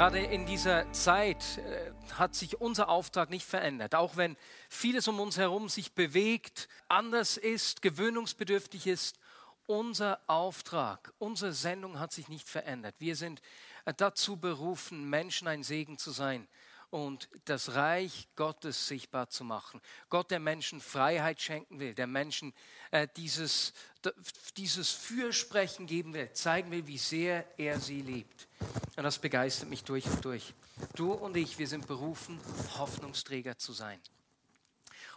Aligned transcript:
Gerade 0.00 0.20
in 0.20 0.46
dieser 0.46 0.90
Zeit 0.92 1.58
äh, 1.58 1.92
hat 2.14 2.34
sich 2.34 2.58
unser 2.58 2.88
Auftrag 2.88 3.28
nicht 3.28 3.44
verändert. 3.44 3.94
Auch 3.94 4.16
wenn 4.16 4.38
vieles 4.70 5.08
um 5.08 5.20
uns 5.20 5.36
herum 5.36 5.68
sich 5.68 5.92
bewegt, 5.92 6.70
anders 6.88 7.36
ist, 7.36 7.82
gewöhnungsbedürftig 7.82 8.86
ist, 8.86 9.18
unser 9.66 10.18
Auftrag, 10.26 11.12
unsere 11.18 11.52
Sendung 11.52 12.00
hat 12.00 12.12
sich 12.12 12.28
nicht 12.28 12.48
verändert. 12.48 12.94
Wir 12.98 13.14
sind 13.14 13.42
äh, 13.84 13.92
dazu 13.94 14.38
berufen, 14.38 15.10
Menschen 15.10 15.46
ein 15.46 15.62
Segen 15.62 15.98
zu 15.98 16.12
sein 16.12 16.48
und 16.90 17.28
das 17.44 17.74
Reich 17.74 18.28
Gottes 18.36 18.88
sichtbar 18.88 19.28
zu 19.30 19.44
machen. 19.44 19.80
Gott, 20.08 20.30
der 20.30 20.40
Menschen 20.40 20.80
Freiheit 20.80 21.40
schenken 21.40 21.78
will, 21.78 21.94
der 21.94 22.06
Menschen 22.06 22.52
äh, 22.90 23.06
dieses, 23.16 23.72
dieses 24.56 24.90
Fürsprechen 24.90 25.86
geben 25.86 26.12
will, 26.12 26.32
zeigen 26.32 26.70
will, 26.70 26.86
wie 26.86 26.98
sehr 26.98 27.46
er 27.58 27.78
sie 27.78 28.02
liebt. 28.02 28.48
Und 28.96 29.04
das 29.04 29.18
begeistert 29.18 29.70
mich 29.70 29.84
durch 29.84 30.06
und 30.06 30.24
durch. 30.24 30.54
Du 30.96 31.12
und 31.12 31.36
ich, 31.36 31.58
wir 31.58 31.68
sind 31.68 31.86
berufen, 31.86 32.40
Hoffnungsträger 32.76 33.56
zu 33.56 33.72
sein. 33.72 34.00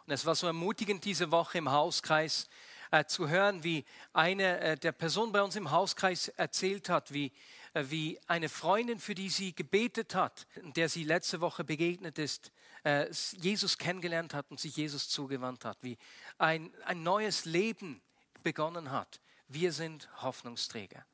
Und 0.05 0.13
es 0.13 0.25
war 0.25 0.35
so 0.35 0.47
ermutigend 0.47 1.03
diese 1.05 1.31
Woche 1.31 1.57
im 1.57 1.71
Hauskreis 1.71 2.47
äh, 2.91 3.05
zu 3.05 3.29
hören, 3.29 3.63
wie 3.63 3.85
eine 4.11 4.59
äh, 4.59 4.77
der 4.77 4.91
Personen 4.91 5.31
bei 5.31 5.41
uns 5.41 5.55
im 5.55 5.71
Hauskreis 5.71 6.27
erzählt 6.27 6.89
hat, 6.89 7.13
wie, 7.13 7.31
wie 7.73 8.19
eine 8.27 8.49
Freundin, 8.49 8.99
für 8.99 9.15
die 9.15 9.29
sie 9.29 9.53
gebetet 9.55 10.15
hat, 10.15 10.45
der 10.75 10.89
sie 10.89 11.03
letzte 11.03 11.41
Woche 11.41 11.63
begegnet 11.63 12.19
ist, 12.19 12.51
äh, 12.83 13.09
Jesus 13.33 13.77
kennengelernt 13.77 14.33
hat 14.33 14.51
und 14.51 14.59
sich 14.59 14.75
Jesus 14.75 15.09
zugewandt 15.09 15.65
hat, 15.65 15.77
wie 15.81 15.97
ein, 16.37 16.73
ein 16.85 17.03
neues 17.03 17.45
Leben 17.45 18.01
begonnen 18.43 18.91
hat. 18.91 19.19
Wir 19.47 19.71
sind 19.71 20.09
Hoffnungsträger. 20.21 21.05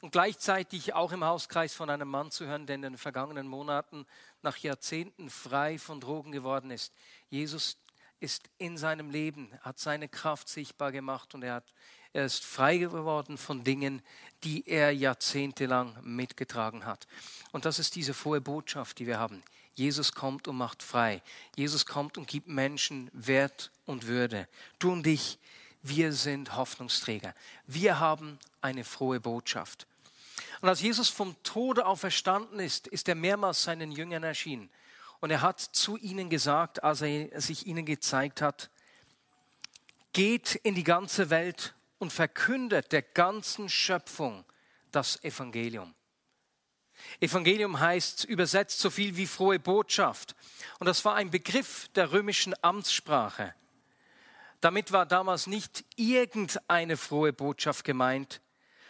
Und 0.00 0.10
gleichzeitig 0.10 0.94
auch 0.94 1.12
im 1.12 1.24
Hauskreis 1.24 1.74
von 1.74 1.88
einem 1.88 2.08
Mann 2.08 2.32
zu 2.32 2.46
hören, 2.46 2.66
der 2.66 2.74
in 2.74 2.82
den 2.82 2.98
vergangenen 2.98 3.46
Monaten 3.46 4.04
nach 4.42 4.56
Jahrzehnten 4.56 5.30
frei 5.30 5.78
von 5.78 6.00
Drogen 6.00 6.32
geworden 6.32 6.72
ist. 6.72 6.92
Jesus 7.30 7.76
ist 8.18 8.50
in 8.58 8.76
seinem 8.76 9.10
Leben, 9.10 9.52
hat 9.60 9.78
seine 9.78 10.08
Kraft 10.08 10.48
sichtbar 10.48 10.92
gemacht 10.92 11.34
und 11.34 11.42
er, 11.42 11.54
hat, 11.54 11.72
er 12.12 12.26
ist 12.26 12.44
frei 12.44 12.78
geworden 12.78 13.38
von 13.38 13.64
Dingen, 13.64 14.02
die 14.44 14.68
er 14.68 14.92
jahrzehntelang 14.92 15.96
mitgetragen 16.02 16.84
hat. 16.84 17.06
Und 17.52 17.64
das 17.64 17.78
ist 17.78 17.94
diese 17.94 18.14
frohe 18.14 18.40
Botschaft, 18.40 18.98
die 18.98 19.06
wir 19.06 19.18
haben. 19.18 19.42
Jesus 19.74 20.12
kommt 20.12 20.48
und 20.48 20.56
macht 20.56 20.82
frei. 20.82 21.22
Jesus 21.56 21.86
kommt 21.86 22.18
und 22.18 22.26
gibt 22.26 22.48
Menschen 22.48 23.10
Wert 23.12 23.70
und 23.86 24.06
Würde. 24.06 24.46
Du 24.78 24.92
und 24.92 25.06
ich, 25.06 25.38
wir 25.82 26.12
sind 26.12 26.56
Hoffnungsträger. 26.56 27.34
Wir 27.66 27.98
haben 27.98 28.38
eine 28.60 28.84
frohe 28.84 29.20
Botschaft. 29.20 29.86
Und 30.60 30.68
als 30.68 30.82
Jesus 30.82 31.08
vom 31.08 31.34
Tode 31.42 31.86
auferstanden 31.86 32.60
ist, 32.60 32.86
ist 32.86 33.08
er 33.08 33.14
mehrmals 33.14 33.62
seinen 33.62 33.90
Jüngern 33.90 34.22
erschienen. 34.22 34.70
Und 35.20 35.30
er 35.30 35.40
hat 35.40 35.60
zu 35.60 35.96
ihnen 35.96 36.28
gesagt, 36.28 36.82
als 36.82 37.00
er 37.00 37.40
sich 37.40 37.66
ihnen 37.66 37.86
gezeigt 37.86 38.42
hat, 38.42 38.70
geht 40.12 40.56
in 40.56 40.74
die 40.74 40.84
ganze 40.84 41.30
Welt 41.30 41.74
und 42.02 42.12
verkündet 42.12 42.90
der 42.90 43.02
ganzen 43.02 43.68
Schöpfung 43.68 44.44
das 44.90 45.22
Evangelium. 45.22 45.94
Evangelium 47.20 47.78
heißt 47.78 48.24
übersetzt 48.24 48.80
so 48.80 48.90
viel 48.90 49.16
wie 49.16 49.28
frohe 49.28 49.60
Botschaft. 49.60 50.34
Und 50.80 50.88
das 50.88 51.04
war 51.04 51.14
ein 51.14 51.30
Begriff 51.30 51.88
der 51.94 52.10
römischen 52.10 52.56
Amtssprache. 52.60 53.54
Damit 54.60 54.90
war 54.90 55.06
damals 55.06 55.46
nicht 55.46 55.84
irgendeine 55.94 56.96
frohe 56.96 57.32
Botschaft 57.32 57.84
gemeint, 57.84 58.40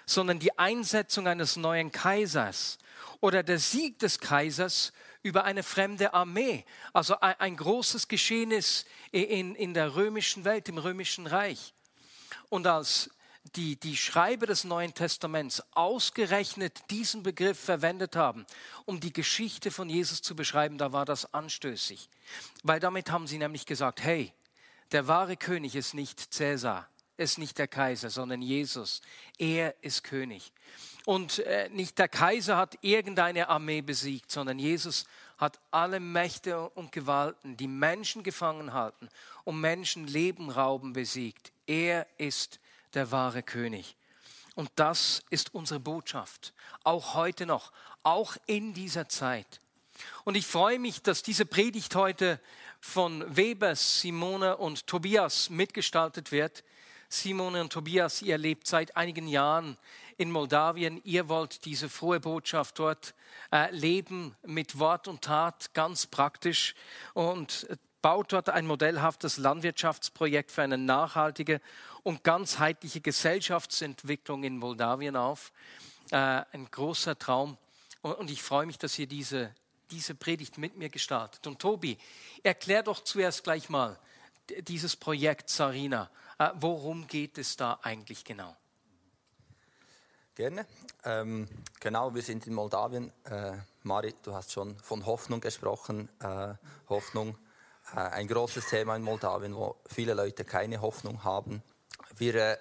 sondern 0.06 0.38
die 0.38 0.58
Einsetzung 0.58 1.28
eines 1.28 1.56
neuen 1.56 1.92
Kaisers 1.92 2.78
oder 3.20 3.42
der 3.42 3.58
Sieg 3.58 3.98
des 3.98 4.20
Kaisers 4.20 4.90
über 5.22 5.44
eine 5.44 5.62
fremde 5.62 6.14
Armee. 6.14 6.64
Also 6.94 7.20
ein, 7.20 7.58
großes 7.58 8.08
Geschehnis 8.08 8.86
in, 9.10 9.54
in 9.54 9.74
der 9.74 9.96
römischen 9.96 10.46
Welt, 10.46 10.70
im 10.70 10.78
römischen 10.78 11.26
Reich. 11.26 11.74
Und 12.52 12.66
als 12.66 13.08
die, 13.56 13.76
die 13.76 13.96
Schreiber 13.96 14.44
des 14.44 14.64
Neuen 14.64 14.92
Testaments 14.92 15.62
ausgerechnet 15.72 16.82
diesen 16.90 17.22
Begriff 17.22 17.58
verwendet 17.58 18.14
haben, 18.14 18.44
um 18.84 19.00
die 19.00 19.14
Geschichte 19.14 19.70
von 19.70 19.88
Jesus 19.88 20.20
zu 20.20 20.36
beschreiben, 20.36 20.76
da 20.76 20.92
war 20.92 21.06
das 21.06 21.32
anstößig. 21.32 22.10
Weil 22.62 22.78
damit 22.78 23.10
haben 23.10 23.26
sie 23.26 23.38
nämlich 23.38 23.64
gesagt, 23.64 24.02
hey, 24.02 24.34
der 24.92 25.08
wahre 25.08 25.38
König 25.38 25.74
ist 25.76 25.94
nicht 25.94 26.34
Cäsar, 26.34 26.86
ist 27.16 27.38
nicht 27.38 27.56
der 27.56 27.68
Kaiser, 27.68 28.10
sondern 28.10 28.42
Jesus. 28.42 29.00
Er 29.38 29.74
ist 29.82 30.04
König. 30.04 30.52
Und 31.06 31.38
äh, 31.38 31.70
nicht 31.70 31.98
der 31.98 32.08
Kaiser 32.08 32.58
hat 32.58 32.76
irgendeine 32.82 33.48
Armee 33.48 33.80
besiegt, 33.80 34.30
sondern 34.30 34.58
Jesus 34.58 35.06
hat 35.38 35.58
alle 35.70 36.00
Mächte 36.00 36.68
und 36.68 36.92
Gewalten, 36.92 37.56
die 37.56 37.66
Menschen 37.66 38.22
gefangen 38.22 38.74
halten 38.74 39.08
und 39.44 39.58
Menschen 39.58 40.06
Leben 40.06 40.50
rauben, 40.50 40.92
besiegt. 40.92 41.50
Er 41.72 42.06
ist 42.18 42.60
der 42.92 43.10
wahre 43.12 43.42
König. 43.42 43.96
Und 44.56 44.70
das 44.76 45.22
ist 45.30 45.54
unsere 45.54 45.80
Botschaft, 45.80 46.52
auch 46.84 47.14
heute 47.14 47.46
noch, 47.46 47.72
auch 48.02 48.36
in 48.44 48.74
dieser 48.74 49.08
Zeit. 49.08 49.62
Und 50.24 50.36
ich 50.36 50.46
freue 50.46 50.78
mich, 50.78 51.00
dass 51.00 51.22
diese 51.22 51.46
Predigt 51.46 51.94
heute 51.94 52.38
von 52.78 53.24
Weber, 53.34 53.74
Simone 53.74 54.58
und 54.58 54.86
Tobias 54.86 55.48
mitgestaltet 55.48 56.30
wird. 56.30 56.62
Simone 57.08 57.62
und 57.62 57.72
Tobias, 57.72 58.20
ihr 58.20 58.36
lebt 58.36 58.66
seit 58.66 58.94
einigen 58.94 59.26
Jahren 59.26 59.78
in 60.18 60.30
Moldawien. 60.30 61.00
Ihr 61.04 61.30
wollt 61.30 61.64
diese 61.64 61.88
frohe 61.88 62.20
Botschaft 62.20 62.78
dort 62.80 63.14
äh, 63.50 63.74
leben 63.74 64.36
mit 64.42 64.78
Wort 64.78 65.08
und 65.08 65.22
Tat, 65.22 65.72
ganz 65.72 66.06
praktisch 66.06 66.74
und 67.14 67.66
baut 68.02 68.32
dort 68.32 68.50
ein 68.50 68.66
modellhaftes 68.66 69.38
Landwirtschaftsprojekt 69.38 70.50
für 70.50 70.62
eine 70.62 70.76
nachhaltige 70.76 71.60
und 72.02 72.24
ganzheitliche 72.24 73.00
Gesellschaftsentwicklung 73.00 74.42
in 74.42 74.58
Moldawien 74.58 75.16
auf. 75.16 75.52
Äh, 76.10 76.16
ein 76.16 76.68
großer 76.70 77.18
Traum. 77.18 77.56
Und, 78.02 78.14
und 78.14 78.30
ich 78.30 78.42
freue 78.42 78.66
mich, 78.66 78.78
dass 78.78 78.98
ihr 78.98 79.06
diese, 79.06 79.54
diese 79.90 80.14
Predigt 80.14 80.58
mit 80.58 80.76
mir 80.76 80.88
gestartet. 80.88 81.46
Und 81.46 81.60
Tobi, 81.60 81.96
erklär 82.42 82.82
doch 82.82 83.04
zuerst 83.04 83.44
gleich 83.44 83.68
mal 83.68 83.98
dieses 84.62 84.96
Projekt 84.96 85.48
Sarina. 85.48 86.10
Äh, 86.38 86.50
worum 86.54 87.06
geht 87.06 87.38
es 87.38 87.56
da 87.56 87.78
eigentlich 87.82 88.24
genau? 88.24 88.56
Gerne. 90.34 90.66
Ähm, 91.04 91.46
genau, 91.78 92.14
wir 92.14 92.22
sind 92.22 92.46
in 92.46 92.54
Moldawien. 92.54 93.12
Äh, 93.24 93.52
Mari, 93.82 94.14
du 94.22 94.34
hast 94.34 94.50
schon 94.50 94.76
von 94.78 95.04
Hoffnung 95.04 95.40
gesprochen. 95.40 96.08
Äh, 96.20 96.54
Hoffnung, 96.88 97.36
ein 97.94 98.26
großes 98.26 98.66
Thema 98.68 98.96
in 98.96 99.02
Moldawien, 99.02 99.54
wo 99.54 99.76
viele 99.86 100.14
Leute 100.14 100.44
keine 100.44 100.80
Hoffnung 100.80 101.24
haben. 101.24 101.62
Wir 102.16 102.34
äh, 102.34 102.56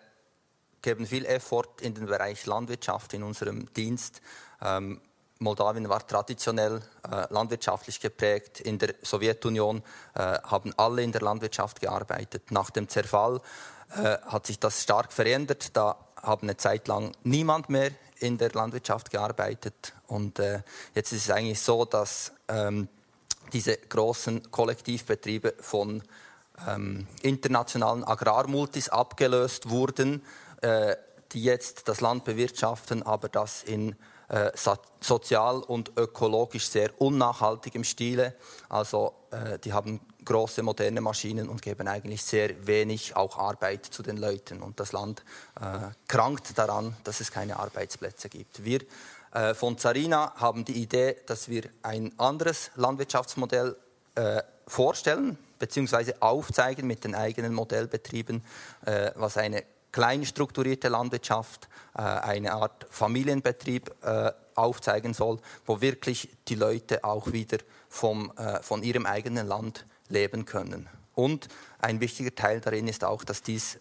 geben 0.82 1.06
viel 1.06 1.26
Effort 1.26 1.82
in 1.82 1.94
den 1.94 2.06
Bereich 2.06 2.46
Landwirtschaft 2.46 3.14
in 3.14 3.24
unserem 3.24 3.72
Dienst. 3.74 4.22
Ähm, 4.62 5.02
Moldawien 5.40 5.90
war 5.90 6.06
traditionell 6.06 6.82
äh, 7.10 7.26
landwirtschaftlich 7.34 8.00
geprägt. 8.00 8.60
In 8.60 8.78
der 8.78 8.94
Sowjetunion 9.02 9.82
äh, 10.14 10.40
haben 10.44 10.74
alle 10.78 11.02
in 11.02 11.12
der 11.12 11.22
Landwirtschaft 11.22 11.82
gearbeitet. 11.82 12.52
Nach 12.52 12.70
dem 12.70 12.88
Zerfall 12.88 13.42
äh, 13.90 14.18
hat 14.26 14.46
sich 14.46 14.60
das 14.60 14.84
stark 14.84 15.12
verändert. 15.12 15.76
Da 15.76 15.98
haben 16.22 16.44
eine 16.44 16.58
Zeit 16.58 16.88
lang 16.88 17.14
niemand 17.24 17.70
mehr 17.70 17.92
in 18.20 18.38
der 18.38 18.52
Landwirtschaft 18.52 19.10
gearbeitet. 19.10 19.94
Und 20.06 20.38
äh, 20.38 20.62
jetzt 20.94 21.12
ist 21.12 21.24
es 21.24 21.32
eigentlich 21.32 21.60
so, 21.60 21.86
dass 21.86 22.34
ähm, 22.48 22.88
diese 23.54 23.78
großen 23.78 24.52
Kollektivbetriebe 24.52 25.56
von 25.60 26.04
ähm, 26.68 27.08
internationalen 27.22 28.04
Agrarmultis 28.04 28.90
abgelöst 28.90 29.70
wurden, 29.70 30.24
äh, 30.62 30.96
die 31.32 31.44
jetzt 31.44 31.88
das 31.88 32.02
Land 32.02 32.26
bewirtschaften, 32.26 33.04
aber 33.04 33.30
das 33.30 33.64
in 33.64 33.96
äh, 34.32 34.52
sozial 35.02 35.58
und 35.58 35.92
ökologisch 35.98 36.68
sehr 36.68 36.90
unnachhaltigem 37.02 37.84
Stile. 37.84 38.34
Also 38.70 39.14
äh, 39.32 39.60
die 39.60 39.74
haben 39.74 40.00
große 40.24 40.64
moderne 40.64 41.02
Maschinen 41.02 41.50
und 41.50 41.62
geben 41.62 41.88
eigentlich 41.88 42.24
sehr 42.24 42.66
wenig 42.66 43.16
auch 43.16 43.38
Arbeit 43.38 43.86
zu 43.86 44.04
den 44.04 44.18
Leuten. 44.18 44.62
Und 44.62 44.80
das 44.80 44.94
Land 44.94 45.24
äh, 45.60 45.92
krankt 46.08 46.58
daran, 46.58 46.96
dass 47.04 47.20
es 47.20 47.32
keine 47.32 47.60
Arbeitsplätze 47.60 48.30
gibt. 48.30 48.64
Wir 48.64 48.82
äh, 49.34 49.54
von 49.54 49.78
Zarina 49.78 50.34
haben 50.36 50.66
die 50.66 50.82
Idee, 50.82 51.18
dass 51.26 51.50
wir 51.50 51.64
ein 51.84 52.18
anderes 52.20 52.72
Landwirtschaftsmodell 52.76 53.76
äh, 54.16 54.42
vorstellen 54.68 55.38
bzw. 55.60 56.14
aufzeigen 56.20 56.88
mit 56.88 57.04
den 57.04 57.16
eigenen 57.16 57.54
Modellbetrieben, 57.54 58.44
äh, 58.86 59.12
was 59.16 59.38
eine 59.38 59.64
klein 59.92 60.26
strukturierte 60.26 60.90
Landwirtschaft, 60.90 61.70
äh, 61.96 62.02
eine 62.02 62.54
Art 62.54 62.88
Familienbetrieb 62.90 63.92
äh, 64.04 64.32
aufzeigen 64.56 65.14
soll, 65.14 65.40
wo 65.66 65.82
wirklich 65.82 66.30
die 66.48 66.56
Leute 66.56 67.04
auch 67.04 67.32
wieder 67.32 67.58
vom, 67.88 68.32
von 68.62 68.84
ihrem 68.84 69.06
eigenen 69.06 69.48
Land 69.48 69.86
leben 70.08 70.46
können. 70.46 70.88
Und 71.16 71.48
ein 71.80 72.00
wichtiger 72.00 72.36
Teil 72.36 72.60
darin 72.60 72.88
ist 72.88 73.04
auch, 73.04 73.24
dass 73.24 73.42
dies 73.42 73.80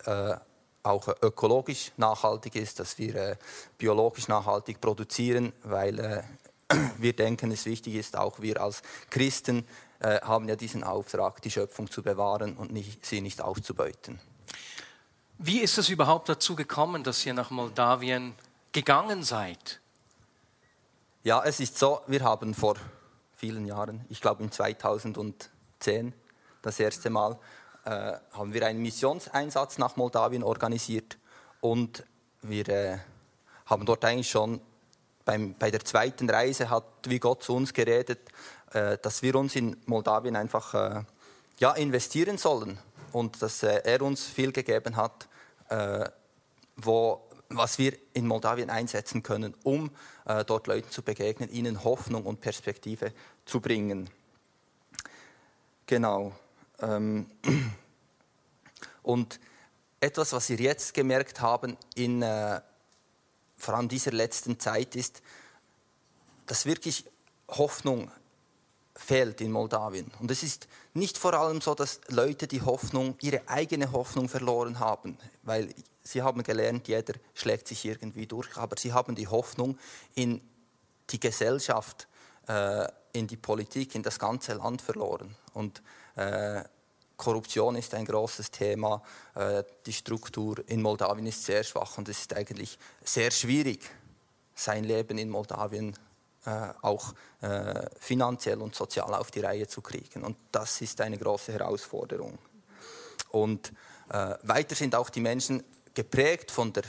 auch 0.83 1.09
ökologisch 1.23 1.93
nachhaltig 1.97 2.57
ist, 2.57 2.81
dass 2.81 2.99
wir 2.99 3.15
äh, 3.15 3.37
biologisch 3.79 4.29
nachhaltig 4.29 4.81
produzieren, 4.81 5.53
weil 5.63 5.99
äh, 5.99 6.23
wir 6.99 7.15
denken, 7.15 7.51
es 7.51 7.67
wichtig 7.67 7.95
ist, 7.95 8.17
auch 8.17 8.41
wir 8.41 8.61
als 8.61 8.83
Christen 9.11 9.67
äh, 10.01 10.21
haben 10.23 10.49
ja 10.49 10.57
diesen 10.57 10.85
Auftrag, 10.85 11.43
die 11.43 11.51
Schöpfung 11.51 11.91
zu 11.91 12.03
bewahren 12.03 12.57
und 12.57 12.73
nicht, 12.73 13.05
sie 13.05 13.21
nicht 13.21 13.43
auszubeuten. 13.43 14.19
Wie 15.39 15.61
ist 15.61 15.79
es 15.79 15.89
überhaupt 15.89 16.29
dazu 16.29 16.55
gekommen, 16.55 17.03
dass 17.03 17.25
ihr 17.25 17.35
nach 17.35 17.51
Moldawien 17.51 18.35
gegangen 18.73 19.23
seid? 19.23 19.81
Ja, 21.23 21.43
es 21.45 21.61
ist 21.61 21.79
so, 21.79 22.01
wir 22.07 22.23
haben 22.23 22.55
vor 22.55 22.77
vielen 23.37 23.67
Jahren, 23.67 24.05
ich 24.09 24.21
glaube 24.21 24.43
in 24.43 24.51
2010 24.51 26.13
das 26.63 26.81
erste 26.81 27.11
Mal, 27.11 27.39
äh, 27.85 28.13
haben 28.33 28.55
wir 28.55 28.67
einen 28.67 28.83
Missionseinsatz 28.83 29.79
nach 29.79 29.97
Moldawien 29.97 30.43
organisiert 30.43 31.19
und 31.61 32.05
wir 32.43 32.69
äh, 32.69 32.99
haben 33.67 33.87
dort 33.87 34.05
eigentlich 34.05 34.31
schon 34.31 34.61
beim, 35.25 35.55
bei 35.55 35.71
der 35.71 35.85
zweiten 35.85 36.29
Reise 36.29 36.71
hat 36.71 36.85
wie 37.05 37.19
Gott 37.19 37.43
zu 37.43 37.55
uns 37.55 37.73
geredet, 37.73 38.21
äh, 38.73 38.99
dass 38.99 39.23
wir 39.23 39.35
uns 39.37 39.57
in 39.57 39.77
Moldawien 39.87 40.37
einfach 40.37 40.75
äh, 40.75 41.03
ja, 41.59 41.73
investieren 41.73 42.39
sollen 42.39 42.79
und 43.13 43.41
dass 43.43 43.63
äh, 43.63 43.83
er 43.85 44.03
uns 44.03 44.25
viel 44.25 44.53
gegeben 44.53 44.97
hat, 44.97 45.29
wo, 46.75 47.23
was 47.49 47.79
wir 47.79 47.97
in 48.13 48.27
Moldawien 48.27 48.71
einsetzen 48.71 49.23
können, 49.23 49.55
um 49.63 49.93
dort 50.25 50.67
Leuten 50.67 50.91
zu 50.91 51.03
begegnen, 51.03 51.49
ihnen 51.49 51.85
Hoffnung 51.85 52.27
und 52.27 52.41
Perspektive 52.41 53.13
zu 53.47 53.61
bringen. 53.61 54.11
Genau. 55.87 56.33
Ähm, 56.81 57.27
und 59.03 59.41
etwas, 60.01 60.33
was 60.33 60.49
wir 60.49 60.59
jetzt 60.59 60.95
gemerkt 60.95 61.41
haben, 61.41 61.77
in 61.95 62.23
äh, 62.23 62.61
vor 63.57 63.75
allem 63.75 63.89
dieser 63.89 64.13
letzten 64.13 64.59
Zeit, 64.59 64.97
ist, 64.97 65.23
dass 66.47 66.67
wirklich 66.67 67.05
Hoffnung 67.49 68.11
fehlt 68.95 69.41
in 69.41 69.53
Moldawien. 69.53 70.11
Und 70.21 70.31
es 70.31 70.43
ist 70.43 70.69
nicht 70.95 71.17
vor 71.17 71.35
allem 71.35 71.61
so, 71.61 71.75
dass 71.75 72.01
Leute 72.09 72.47
die 72.47 72.63
Hoffnung, 72.63 73.17
ihre 73.21 73.49
eigene 73.49 73.93
Hoffnung 73.93 74.29
verloren 74.29 74.79
haben, 74.79 75.17
weil 75.43 75.75
sie 76.03 76.23
haben 76.23 76.43
gelernt, 76.43 76.89
jeder 76.89 77.15
schlägt 77.35 77.69
sich 77.69 77.85
irgendwie 77.85 78.27
durch, 78.27 78.57
aber 78.57 78.77
sie 78.79 78.93
haben 78.93 79.15
die 79.15 79.29
Hoffnung 79.29 79.79
in 80.15 80.41
die 81.11 81.21
Gesellschaft, 81.21 82.09
äh, 82.47 82.89
in 83.13 83.27
die 83.27 83.37
Politik, 83.37 83.95
in 83.95 84.03
das 84.03 84.19
ganze 84.19 84.55
Land 84.55 84.83
verloren. 84.83 85.35
Und 85.53 85.83
äh, 86.21 86.65
Korruption 87.17 87.77
ist 87.77 87.95
ein 87.95 88.05
großes 88.05 88.51
Thema. 88.51 89.03
Äh, 89.35 89.65
die 89.87 89.93
Struktur 89.93 90.57
in 90.67 90.83
Moldawien 90.83 91.27
ist 91.27 91.45
sehr 91.45 91.65
schwach 91.65 91.99
und 91.99 92.09
es 92.09 92.21
ist 92.21 92.35
eigentlich 92.35 92.79
sehr 93.03 93.31
schwierig, 93.31 93.89
sein 94.55 94.85
Leben 94.85 95.19
in 95.19 95.31
Moldawien 95.31 95.97
äh, 96.45 96.69
auch 96.83 97.15
finanziell 97.99 98.61
und 98.61 98.75
sozial 98.75 99.15
auf 99.15 99.31
die 99.31 99.41
Reihe 99.41 99.67
zu 99.67 99.81
kriegen. 99.81 100.25
Und 100.25 100.37
das 100.53 100.83
ist 100.83 101.01
eine 101.01 101.17
große 101.17 101.55
Herausforderung. 101.55 102.39
Und 103.31 103.73
weiter 104.43 104.75
sind 104.75 104.95
auch 104.95 105.09
die 105.09 105.21
Menschen 105.21 105.65
geprägt 105.95 106.51
von 106.51 106.71
der 106.71 106.83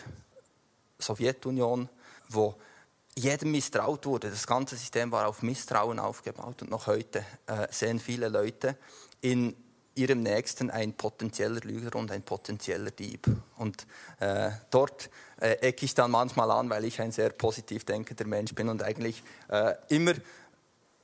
Sowjetunion, 0.99 1.87
wo 2.27 2.55
jedem 3.15 3.51
misstraut 3.51 4.05
wurde. 4.05 4.29
Das 4.29 4.45
ganze 4.45 4.75
System 4.75 5.09
war 5.13 5.25
auf 5.29 5.41
Misstrauen 5.41 5.99
aufgebaut 5.99 6.63
und 6.63 6.69
noch 6.69 6.87
heute 6.87 7.23
sehen 7.69 8.01
viele 8.01 8.27
Leute 8.27 8.75
in 9.21 9.55
ihrem 9.95 10.23
Nächsten 10.23 10.69
ein 10.69 10.93
potenzieller 10.93 11.61
Lüger 11.61 11.97
und 11.97 12.11
ein 12.11 12.23
potenzieller 12.23 12.91
Dieb. 12.91 13.27
Und 13.57 13.85
äh, 14.19 14.51
dort 14.69 15.09
äh, 15.39 15.51
ecke 15.55 15.85
ich 15.85 15.93
dann 15.93 16.11
manchmal 16.11 16.49
an, 16.51 16.69
weil 16.69 16.85
ich 16.85 17.01
ein 17.01 17.11
sehr 17.11 17.29
positiv 17.29 17.83
denkender 17.83 18.25
Mensch 18.25 18.55
bin 18.55 18.69
und 18.69 18.83
eigentlich 18.83 19.21
äh, 19.49 19.75
immer 19.89 20.13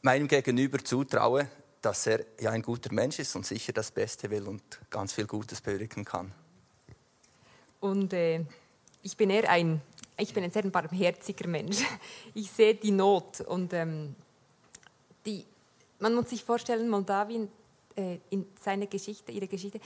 meinem 0.02 0.28
Gegenüber 0.28 0.84
zutraue, 0.84 1.50
dass 1.82 2.08
er 2.08 2.26
ja 2.40 2.52
ein 2.52 2.62
guter 2.62 2.94
Mensch 2.94 3.20
ist 3.20 3.36
und 3.36 3.46
sicher 3.46 3.74
das 3.74 3.92
Beste 3.92 4.30
will 4.30 4.48
und 4.48 4.62
ganz 4.90 5.14
viel 5.14 5.28
Gutes 5.28 5.62
bewirken 5.62 6.06
kann. 6.06 6.32
Und 7.80 8.14
äh, 8.14 8.46
ich 9.04 9.16
bin 9.18 9.30
eher 9.30 9.50
ein, 9.50 9.82
ich 10.18 10.34
bin 10.34 10.44
ein 10.44 10.52
sehr 10.52 10.64
barmherziger 10.64 11.48
Mensch. 11.48 11.78
Ich 12.34 12.52
sehe 12.52 12.76
die 12.76 12.92
Not 12.92 13.42
und 13.42 13.74
ähm, 13.74 14.16
die, 15.26 15.46
man 16.00 16.14
muss 16.14 16.30
sich 16.30 16.44
vorstellen, 16.44 16.90
Moldawien 16.90 17.50
äh, 17.98 18.20
in 18.30 18.46
seiner 18.62 18.88
Geschichte, 18.88 19.32
ihre 19.32 19.48
Geschichte, 19.48 19.80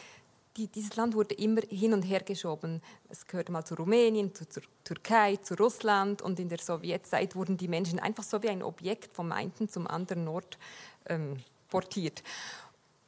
die, 0.57 0.67
dieses 0.67 0.95
Land 0.95 1.15
wurde 1.15 1.35
immer 1.35 1.61
hin 1.69 1.93
und 1.93 2.03
her 2.03 2.21
geschoben. 2.21 2.81
Es 3.09 3.25
gehörte 3.25 3.51
mal 3.51 3.63
zu 3.63 3.75
Rumänien, 3.75 4.35
zu, 4.35 4.47
zur 4.47 4.63
Türkei, 4.83 5.37
zu 5.37 5.55
Russland 5.55 6.21
und 6.21 6.39
in 6.39 6.49
der 6.49 6.59
Sowjetzeit 6.59 7.35
wurden 7.35 7.57
die 7.57 7.67
Menschen 7.67 7.99
einfach 7.99 8.23
so 8.23 8.43
wie 8.43 8.49
ein 8.49 8.63
Objekt 8.63 9.15
vom 9.15 9.31
einen 9.31 9.69
zum 9.69 9.87
anderen 9.87 10.27
Ort 10.27 10.57
ähm, 11.05 11.37
portiert. 11.69 12.21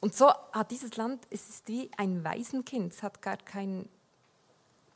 Und 0.00 0.14
so 0.14 0.30
hat 0.52 0.70
dieses 0.70 0.96
Land, 0.96 1.26
es 1.30 1.48
ist 1.48 1.68
wie 1.68 1.90
ein 1.96 2.24
Waisenkind, 2.24 2.92
es 2.92 3.02
hat 3.02 3.20
gar, 3.22 3.36
kein, 3.36 3.88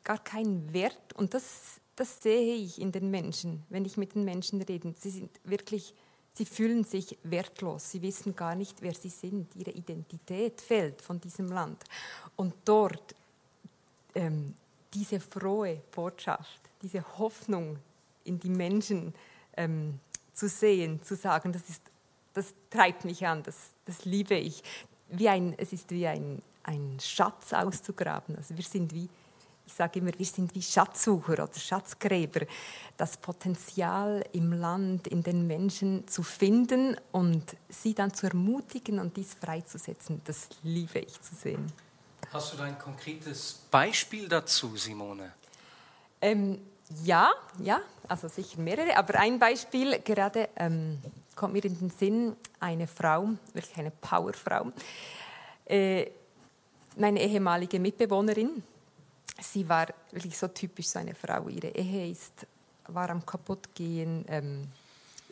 gar 0.05 0.23
keinen 0.23 0.73
Wert 0.73 1.15
und 1.15 1.35
das, 1.35 1.81
das 1.97 2.23
sehe 2.23 2.55
ich 2.55 2.81
in 2.81 2.93
den 2.93 3.11
Menschen, 3.11 3.65
wenn 3.69 3.85
ich 3.85 3.97
mit 3.97 4.15
den 4.15 4.25
Menschen 4.25 4.61
rede. 4.63 4.95
Sie 4.99 5.11
sind 5.11 5.31
wirklich 5.45 5.95
Sie 6.39 6.45
fühlen 6.45 6.85
sich 6.85 7.19
wertlos, 7.25 7.91
sie 7.91 8.01
wissen 8.01 8.37
gar 8.37 8.55
nicht, 8.55 8.81
wer 8.81 8.95
sie 8.95 9.09
sind, 9.09 9.57
ihre 9.57 9.73
Identität 9.73 10.61
fällt 10.61 11.03
von 11.03 11.21
diesem 11.21 11.49
Land. 11.49 11.83
Und 12.37 12.55
dort 12.65 13.17
ähm, 14.15 14.55
diese 14.95 15.19
frohe 15.19 15.83
Botschaft, 15.91 16.61
diese 16.81 17.03
Hoffnung 17.19 17.81
in 18.23 18.39
die 18.39 18.51
Menschen 18.51 19.15
ähm, 19.57 19.99
zu 20.33 20.49
sehen, 20.49 21.03
zu 21.03 21.17
sagen, 21.17 21.53
das, 21.53 21.69
ist, 21.69 21.83
das 22.35 22.55
treibt 22.71 23.05
mich 23.05 23.27
an, 23.27 23.43
das, 23.43 23.71
das 23.85 24.05
liebe 24.05 24.37
ich. 24.37 24.63
Wie 25.09 25.29
ein, 25.29 25.55
es 25.59 25.73
ist 25.73 25.91
wie 25.91 26.07
ein, 26.07 26.41
ein 26.63 26.99
Schatz 27.01 27.53
auszugraben. 27.53 28.37
Also 28.37 28.57
wir 28.57 28.63
sind 28.63 28.95
wie 28.95 29.09
ich 29.69 29.75
sage 29.75 29.99
immer, 29.99 30.13
wir 30.17 30.25
sind 30.25 30.55
wie 30.55 30.63
Schatzsucher 30.63 31.35
oder 31.35 31.53
Schatzgräber, 31.53 32.47
das 32.97 33.19
Potenzial 33.19 34.25
im 34.33 34.55
Land, 34.55 35.07
in 35.07 35.23
den 35.23 35.47
Menschen 35.47 36.09
zu 36.09 36.23
finden 36.23 36.97
und 37.13 37.45
sie 37.69 37.93
dann 37.93 38.15
zu 38.15 38.29
ermutigen 38.29 38.99
und 38.99 39.19
dies 39.19 39.35
freizusetzen. 39.35 40.23
Das 40.25 40.49
liebe 40.63 41.01
ich 41.01 41.21
zu 41.21 41.35
sehen. 41.35 41.71
Hast 42.33 42.55
du 42.55 42.57
da 42.57 42.65
ein 42.65 42.79
konkretes 42.79 43.67
Beispiel 43.71 44.27
dazu, 44.27 44.75
Simone? 44.75 45.35
Ähm, 46.23 46.63
ja, 47.05 47.31
ja, 47.59 47.83
also 48.09 48.27
sicher 48.29 48.59
mehrere, 48.63 48.97
aber 48.97 49.17
ein 49.19 49.39
Beispiel 49.39 50.01
gerade 50.01 50.49
ähm, 50.57 50.99
kommt 51.37 51.53
mir 51.53 51.65
in 51.67 51.79
den 51.79 51.91
Sinn, 51.91 52.37
eine 52.59 52.87
Frau, 52.87 53.29
wirklich 53.53 53.77
eine 53.77 53.91
Powerfrau, 53.91 54.73
äh, 55.67 56.07
meine 56.97 57.21
ehemalige 57.21 57.79
Mitbewohnerin, 57.79 58.63
sie 59.41 59.69
war 59.69 59.87
wirklich 60.11 60.37
so 60.37 60.49
typisch 60.49 60.89
so 60.89 60.99
eine 60.99 61.15
Frau. 61.15 61.49
Ihre 61.49 61.69
Ehe 61.69 62.11
ist, 62.11 62.47
war 62.89 63.11
am 63.11 63.25
kaputtgehen. 63.25 64.25
Ähm, 64.29 64.69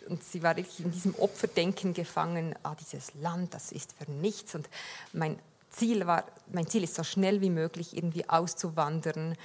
und 0.09 0.23
sie 0.23 0.43
war 0.43 0.57
wirklich 0.57 0.81
in 0.81 0.93
diesem 0.93 1.15
Opferdenken 1.17 1.93
gefangen. 1.93 2.55
Ah, 2.63 2.77
dieses 2.79 3.15
Land, 3.15 3.55
das 3.55 3.73
ist 3.73 3.93
für 3.93 4.11
nichts. 4.11 4.55
Und 4.55 4.69
mein 5.13 5.39
Ziel 5.71 6.07
war, 6.07 6.25
mein 6.53 6.67
Ziel 6.67 6.85
ist 6.85 6.95
so 6.95 7.03
schnell 7.03 7.41
wie 7.41 7.51
möglich 7.51 7.97
irgendwie 7.97 8.29
auszuwandern, 8.29 9.37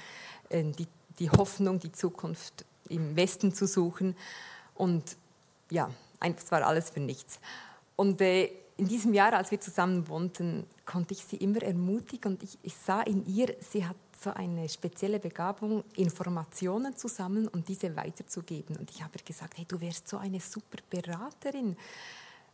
äh, 0.50 0.62
die, 0.64 0.86
die 1.18 1.30
Hoffnung, 1.30 1.80
die 1.80 1.92
Zukunft 1.92 2.64
im 2.88 3.16
Westen 3.16 3.52
zu 3.52 3.66
suchen. 3.66 4.16
Und 4.74 5.16
ja, 5.70 5.90
es 6.20 6.50
war 6.52 6.64
alles 6.64 6.90
für 6.90 7.00
nichts. 7.00 7.40
Und 7.96 8.20
äh, 8.20 8.50
in 8.76 8.88
diesem 8.88 9.14
Jahr, 9.14 9.32
als 9.32 9.50
wir 9.50 9.60
zusammen 9.60 10.08
wohnten, 10.08 10.66
konnte 10.86 11.14
ich 11.14 11.24
sie 11.24 11.36
immer 11.36 11.62
ermutigen 11.62 12.32
und 12.32 12.42
ich, 12.42 12.58
ich 12.62 12.74
sah 12.76 13.02
in 13.02 13.26
ihr, 13.26 13.54
sie 13.60 13.86
hat 13.86 13.96
so 14.22 14.30
eine 14.30 14.68
spezielle 14.68 15.18
Begabung, 15.18 15.84
Informationen 15.96 16.96
zu 16.96 17.08
sammeln 17.08 17.48
und 17.48 17.68
diese 17.68 17.94
weiterzugeben. 17.96 18.76
Und 18.76 18.90
ich 18.90 19.02
habe 19.02 19.18
gesagt, 19.24 19.58
hey, 19.58 19.64
du 19.66 19.80
wärst 19.80 20.08
so 20.08 20.18
eine 20.18 20.40
super 20.40 20.78
Beraterin. 20.88 21.76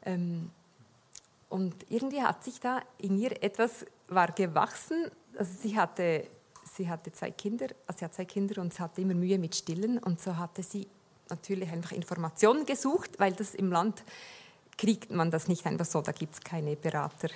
Ähm, 0.05 0.51
und 1.49 1.75
irgendwie 1.91 2.23
hat 2.23 2.45
sich 2.45 2.61
da 2.61 2.83
in 2.99 3.17
ihr 3.19 3.43
etwas 3.43 3.87
war 4.09 4.29
gewachsen. 4.33 5.11
Also 5.37 5.53
sie 5.61 5.77
hatte, 5.77 6.27
sie 6.75 6.89
hatte 6.89 7.13
zwei 7.13 7.31
Kinder, 7.31 7.69
also 7.87 7.99
sie 7.99 8.05
hat 8.05 8.15
zwei 8.15 8.25
Kinder 8.25 8.61
und 8.61 8.75
sie 8.75 8.83
hatte 8.83 9.01
immer 9.01 9.15
Mühe 9.15 9.39
mit 9.39 9.55
Stillen 9.55 9.99
und 9.99 10.21
so 10.21 10.37
hatte 10.37 10.63
sie 10.63 10.87
natürlich 11.31 11.71
einfach 11.71 11.93
Informationen 11.93 12.65
gesucht, 12.65 13.19
weil 13.19 13.33
das 13.33 13.55
im 13.55 13.71
Land 13.71 14.03
kriegt 14.77 15.11
man 15.11 15.31
das 15.31 15.49
nicht 15.49 15.67
einfach 15.67 15.85
so, 15.85 16.01
da 16.01 16.13
gibt 16.13 16.35
es 16.35 16.41
keine 16.41 16.77
Berater 16.77 17.29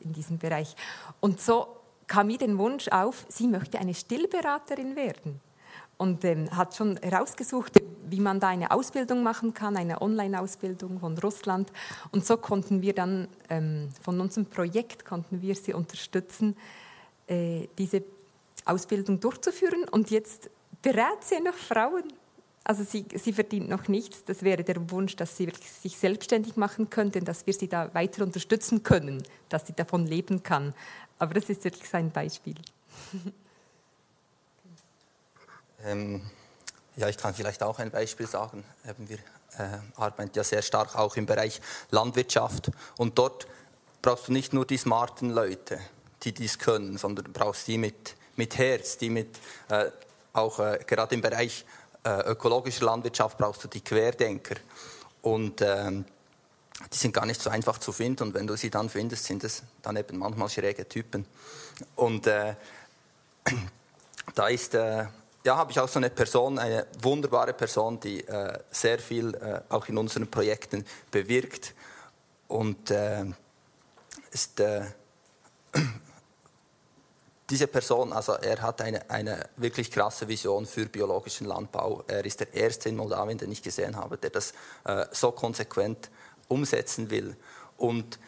in 0.00 0.12
diesem 0.12 0.38
Bereich. 0.38 0.74
Und 1.20 1.40
so 1.40 1.76
kam 2.06 2.28
mir 2.28 2.38
den 2.38 2.58
Wunsch 2.58 2.88
auf, 2.88 3.26
sie 3.28 3.48
möchte 3.48 3.78
eine 3.78 3.94
Stillberaterin 3.94 4.96
werden 4.96 5.40
und 5.98 6.24
ähm, 6.24 6.50
hat 6.54 6.74
schon 6.74 6.96
herausgesucht, 6.98 7.80
wie 8.08 8.20
man 8.20 8.38
da 8.40 8.48
eine 8.48 8.70
Ausbildung 8.70 9.22
machen 9.22 9.54
kann, 9.54 9.76
eine 9.76 10.00
Online-Ausbildung 10.00 11.00
von 11.00 11.18
Russland. 11.18 11.72
Und 12.12 12.24
so 12.24 12.36
konnten 12.36 12.82
wir 12.82 12.94
dann 12.94 13.28
ähm, 13.48 13.88
von 14.02 14.20
unserem 14.20 14.46
Projekt 14.46 15.04
konnten 15.04 15.42
wir 15.42 15.54
sie 15.54 15.74
unterstützen, 15.74 16.56
äh, 17.26 17.66
diese 17.78 18.04
Ausbildung 18.64 19.20
durchzuführen. 19.20 19.84
Und 19.88 20.10
jetzt 20.10 20.50
berät 20.82 21.22
sie 21.22 21.40
noch 21.40 21.54
Frauen. 21.54 22.04
Also 22.62 22.82
sie, 22.82 23.04
sie 23.14 23.32
verdient 23.32 23.68
noch 23.68 23.86
nichts. 23.86 24.24
Das 24.24 24.42
wäre 24.42 24.64
der 24.64 24.90
Wunsch, 24.90 25.14
dass 25.16 25.36
sie 25.36 25.50
sich 25.80 25.96
selbstständig 25.96 26.56
machen 26.56 26.90
könnte 26.90 27.20
dass 27.20 27.46
wir 27.46 27.54
sie 27.54 27.68
da 27.68 27.94
weiter 27.94 28.24
unterstützen 28.24 28.82
können, 28.82 29.22
dass 29.48 29.68
sie 29.68 29.72
davon 29.72 30.04
leben 30.04 30.42
kann. 30.42 30.74
Aber 31.18 31.34
das 31.34 31.48
ist 31.48 31.64
wirklich 31.64 31.88
sein 31.88 32.10
Beispiel. 32.10 32.56
Ähm, 35.84 36.22
ja, 36.96 37.08
ich 37.08 37.18
kann 37.18 37.34
vielleicht 37.34 37.62
auch 37.62 37.78
ein 37.78 37.90
Beispiel 37.90 38.26
sagen. 38.26 38.64
wir 38.98 39.18
äh, 39.58 39.78
arbeiten 39.96 40.30
ja 40.34 40.42
sehr 40.42 40.62
stark 40.62 40.96
auch 40.96 41.16
im 41.16 41.26
Bereich 41.26 41.60
Landwirtschaft 41.90 42.70
und 42.96 43.18
dort 43.18 43.46
brauchst 44.02 44.28
du 44.28 44.32
nicht 44.32 44.52
nur 44.52 44.64
die 44.64 44.78
smarten 44.78 45.30
Leute, 45.30 45.78
die 46.22 46.32
dies 46.32 46.58
können, 46.58 46.96
sondern 46.98 47.32
brauchst 47.32 47.68
die 47.68 47.78
mit, 47.78 48.16
mit 48.36 48.56
Herz, 48.58 48.98
die 48.98 49.10
mit, 49.10 49.38
äh, 49.68 49.90
auch 50.32 50.58
äh, 50.58 50.80
gerade 50.86 51.14
im 51.14 51.20
Bereich 51.20 51.64
äh, 52.04 52.20
ökologischer 52.30 52.86
Landwirtschaft 52.86 53.36
brauchst 53.38 53.64
du 53.64 53.68
die 53.68 53.82
Querdenker. 53.82 54.56
Und 55.22 55.60
ähm, 55.60 56.04
die 56.92 56.98
sind 56.98 57.12
gar 57.12 57.26
nicht 57.26 57.40
so 57.40 57.50
einfach 57.50 57.78
zu 57.78 57.92
finden 57.92 58.24
und 58.24 58.34
wenn 58.34 58.46
du 58.46 58.56
sie 58.56 58.70
dann 58.70 58.88
findest, 58.88 59.24
sind 59.24 59.44
es 59.44 59.62
dann 59.82 59.96
eben 59.96 60.18
manchmal 60.18 60.48
schräge 60.48 60.88
Typen. 60.88 61.26
Und 61.94 62.26
äh, 62.26 62.54
da 64.34 64.48
ist 64.48 64.74
äh, 64.74 65.06
ja, 65.46 65.56
habe 65.56 65.70
ich 65.70 65.78
auch 65.78 65.88
so 65.88 66.00
eine 66.00 66.10
Person, 66.10 66.58
eine 66.58 66.86
wunderbare 67.00 67.52
Person, 67.52 68.00
die 68.00 68.26
äh, 68.26 68.58
sehr 68.70 68.98
viel 68.98 69.32
äh, 69.34 69.60
auch 69.68 69.88
in 69.88 69.96
unseren 69.96 70.28
Projekten 70.28 70.84
bewirkt 71.10 71.72
und 72.48 72.90
äh, 72.90 73.24
ist 74.32 74.58
äh, 74.58 74.82
diese 77.48 77.68
Person, 77.68 78.12
also 78.12 78.32
er 78.32 78.60
hat 78.60 78.80
eine, 78.80 79.08
eine 79.08 79.48
wirklich 79.56 79.92
krasse 79.92 80.26
Vision 80.26 80.66
für 80.66 80.86
biologischen 80.86 81.46
Landbau. 81.46 82.02
Er 82.08 82.24
ist 82.24 82.40
der 82.40 82.52
erste 82.52 82.88
in 82.88 82.96
Moldawien, 82.96 83.38
den 83.38 83.52
ich 83.52 83.62
gesehen 83.62 83.96
habe, 83.96 84.18
der 84.18 84.30
das 84.30 84.52
äh, 84.84 85.06
so 85.12 85.30
konsequent 85.30 86.10
umsetzen 86.48 87.10
will. 87.10 87.36
Und 87.76 88.18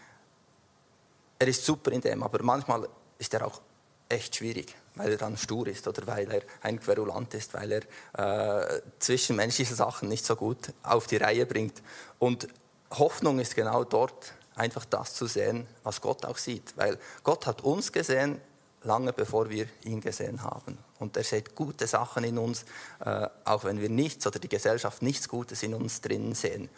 er 1.38 1.48
ist 1.48 1.64
super 1.64 1.92
in 1.92 2.00
dem, 2.00 2.22
aber 2.22 2.42
manchmal 2.42 2.88
ist 3.18 3.32
er 3.34 3.46
auch 3.46 3.60
echt 4.08 4.36
schwierig 4.36 4.74
weil 4.98 5.12
er 5.12 5.16
dann 5.16 5.36
stur 5.36 5.66
ist 5.68 5.86
oder 5.88 6.06
weil 6.06 6.30
er 6.30 6.42
ein 6.60 6.80
Querulant 6.80 7.32
ist, 7.34 7.54
weil 7.54 7.72
er 7.72 7.82
äh, 8.18 8.82
zwischenmenschliche 8.98 9.74
Sachen 9.74 10.08
nicht 10.08 10.26
so 10.26 10.36
gut 10.36 10.72
auf 10.82 11.06
die 11.06 11.16
Reihe 11.16 11.46
bringt. 11.46 11.82
Und 12.18 12.48
Hoffnung 12.90 13.38
ist 13.38 13.54
genau 13.54 13.84
dort, 13.84 14.34
einfach 14.56 14.84
das 14.84 15.14
zu 15.14 15.26
sehen, 15.26 15.66
was 15.84 16.00
Gott 16.00 16.26
auch 16.26 16.36
sieht. 16.36 16.76
Weil 16.76 16.98
Gott 17.22 17.46
hat 17.46 17.62
uns 17.62 17.92
gesehen, 17.92 18.40
lange 18.82 19.12
bevor 19.12 19.50
wir 19.50 19.66
ihn 19.84 20.00
gesehen 20.00 20.42
haben. 20.42 20.78
Und 20.98 21.16
er 21.16 21.24
sieht 21.24 21.54
gute 21.54 21.86
Sachen 21.86 22.24
in 22.24 22.38
uns, 22.38 22.64
äh, 23.04 23.28
auch 23.44 23.64
wenn 23.64 23.80
wir 23.80 23.88
nichts 23.88 24.26
oder 24.26 24.40
die 24.40 24.48
Gesellschaft 24.48 25.00
nichts 25.02 25.28
Gutes 25.28 25.62
in 25.62 25.74
uns 25.74 26.00
drinnen 26.00 26.34
sehen. 26.34 26.68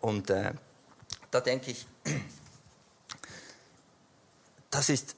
Und 0.00 0.30
äh, 0.30 0.52
da 1.30 1.40
denke 1.40 1.70
ich, 1.70 1.86
das 4.70 4.88
ist 4.88 5.16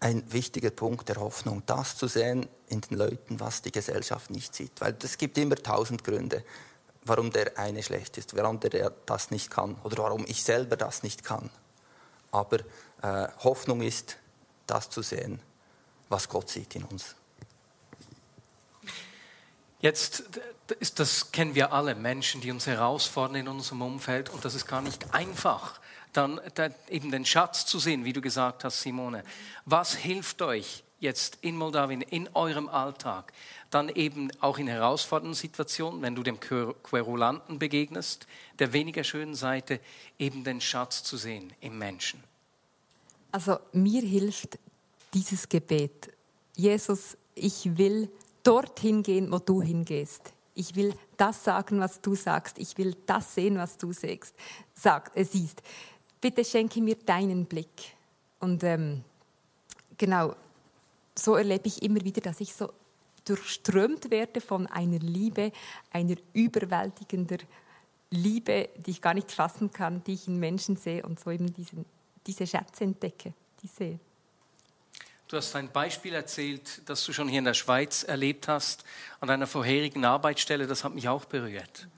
ein 0.00 0.30
wichtiger 0.32 0.70
Punkt 0.70 1.08
der 1.08 1.16
Hoffnung, 1.16 1.62
das 1.66 1.96
zu 1.96 2.06
sehen 2.06 2.48
in 2.68 2.80
den 2.80 2.98
Leuten, 2.98 3.40
was 3.40 3.62
die 3.62 3.72
Gesellschaft 3.72 4.30
nicht 4.30 4.54
sieht. 4.54 4.80
Weil 4.80 4.96
es 5.02 5.18
gibt 5.18 5.38
immer 5.38 5.56
tausend 5.56 6.04
Gründe, 6.04 6.44
warum 7.04 7.30
der 7.30 7.58
eine 7.58 7.82
schlecht 7.82 8.18
ist, 8.18 8.36
warum 8.36 8.60
der 8.60 8.90
das 9.06 9.30
nicht 9.30 9.50
kann 9.50 9.76
oder 9.84 9.98
warum 9.98 10.24
ich 10.26 10.42
selber 10.42 10.76
das 10.76 11.02
nicht 11.02 11.24
kann. 11.24 11.50
Aber 12.30 12.58
äh, 13.02 13.28
Hoffnung 13.38 13.80
ist, 13.80 14.16
das 14.66 14.90
zu 14.90 15.02
sehen, 15.02 15.40
was 16.08 16.28
Gott 16.28 16.50
sieht 16.50 16.74
in 16.74 16.84
uns. 16.84 17.14
Jetzt, 19.80 20.24
das 20.94 21.32
kennen 21.32 21.54
wir 21.54 21.72
alle, 21.72 21.94
Menschen, 21.94 22.40
die 22.40 22.50
uns 22.50 22.66
herausfordern 22.66 23.36
in 23.36 23.48
unserem 23.48 23.82
Umfeld 23.82 24.30
und 24.30 24.44
das 24.44 24.54
ist 24.54 24.66
gar 24.66 24.80
nicht 24.80 25.14
einfach 25.14 25.80
dann, 26.16 26.40
dann 26.54 26.74
eben 26.88 27.10
den 27.10 27.24
Schatz 27.24 27.66
zu 27.66 27.78
sehen, 27.78 28.04
wie 28.04 28.12
du 28.12 28.20
gesagt 28.20 28.64
hast, 28.64 28.80
Simone. 28.80 29.22
Was 29.64 29.94
hilft 29.94 30.40
euch 30.42 30.82
jetzt 30.98 31.38
in 31.42 31.56
Moldawien, 31.56 32.00
in 32.00 32.28
eurem 32.34 32.68
Alltag, 32.68 33.32
dann 33.70 33.88
eben 33.90 34.30
auch 34.40 34.58
in 34.58 34.66
herausfordernden 34.66 35.34
Situationen, 35.34 36.00
wenn 36.00 36.14
du 36.14 36.22
dem 36.22 36.40
Querulanten 36.40 37.58
begegnest, 37.58 38.26
der 38.58 38.72
weniger 38.72 39.04
schönen 39.04 39.34
Seite, 39.34 39.80
eben 40.18 40.44
den 40.44 40.60
Schatz 40.60 41.02
zu 41.02 41.16
sehen 41.16 41.52
im 41.60 41.78
Menschen? 41.78 42.22
Also 43.30 43.58
mir 43.72 44.02
hilft 44.02 44.58
dieses 45.12 45.48
Gebet. 45.48 46.10
Jesus, 46.54 47.18
ich 47.34 47.76
will 47.76 48.10
dorthin 48.46 49.02
gehen, 49.02 49.30
wo 49.32 49.38
du 49.38 49.62
hingehst. 49.62 50.32
Ich 50.54 50.74
will 50.74 50.94
das 51.16 51.44
sagen, 51.44 51.80
was 51.80 52.00
du 52.00 52.14
sagst. 52.14 52.58
Ich 52.58 52.78
will 52.78 52.96
das 53.06 53.34
sehen, 53.34 53.58
was 53.58 53.76
du 53.76 53.92
sagst, 53.92 54.34
sag, 54.74 55.14
äh, 55.16 55.24
siehst 55.24 55.62
bitte 56.26 56.44
schenke 56.44 56.80
mir 56.80 56.96
deinen 56.96 57.46
Blick. 57.46 57.94
Und 58.40 58.64
ähm, 58.64 59.04
genau, 59.96 60.34
so 61.16 61.36
erlebe 61.36 61.68
ich 61.68 61.82
immer 61.82 62.02
wieder, 62.02 62.20
dass 62.20 62.40
ich 62.40 62.52
so 62.52 62.72
durchströmt 63.24 64.10
werde 64.10 64.40
von 64.40 64.66
einer 64.66 64.98
Liebe, 64.98 65.52
einer 65.92 66.16
überwältigender 66.32 67.38
Liebe, 68.10 68.70
die 68.76 68.90
ich 68.90 69.02
gar 69.02 69.14
nicht 69.14 69.30
fassen 69.30 69.70
kann, 69.70 70.02
die 70.04 70.14
ich 70.14 70.28
in 70.28 70.38
Menschen 70.38 70.76
sehe 70.76 71.04
und 71.04 71.18
so 71.18 71.30
eben 71.30 71.52
diesen, 71.52 71.84
diese 72.26 72.46
Schätze 72.46 72.84
entdecke, 72.84 73.32
die 73.62 73.68
sehe. 73.68 74.00
Du 75.28 75.36
hast 75.36 75.56
ein 75.56 75.72
Beispiel 75.72 76.14
erzählt, 76.14 76.82
das 76.86 77.04
du 77.04 77.12
schon 77.12 77.28
hier 77.28 77.40
in 77.40 77.44
der 77.44 77.54
Schweiz 77.54 78.04
erlebt 78.04 78.46
hast, 78.46 78.84
an 79.20 79.28
deiner 79.28 79.48
vorherigen 79.48 80.04
Arbeitsstelle. 80.04 80.68
Das 80.68 80.84
hat 80.84 80.94
mich 80.94 81.08
auch 81.08 81.24
berührt. 81.24 81.88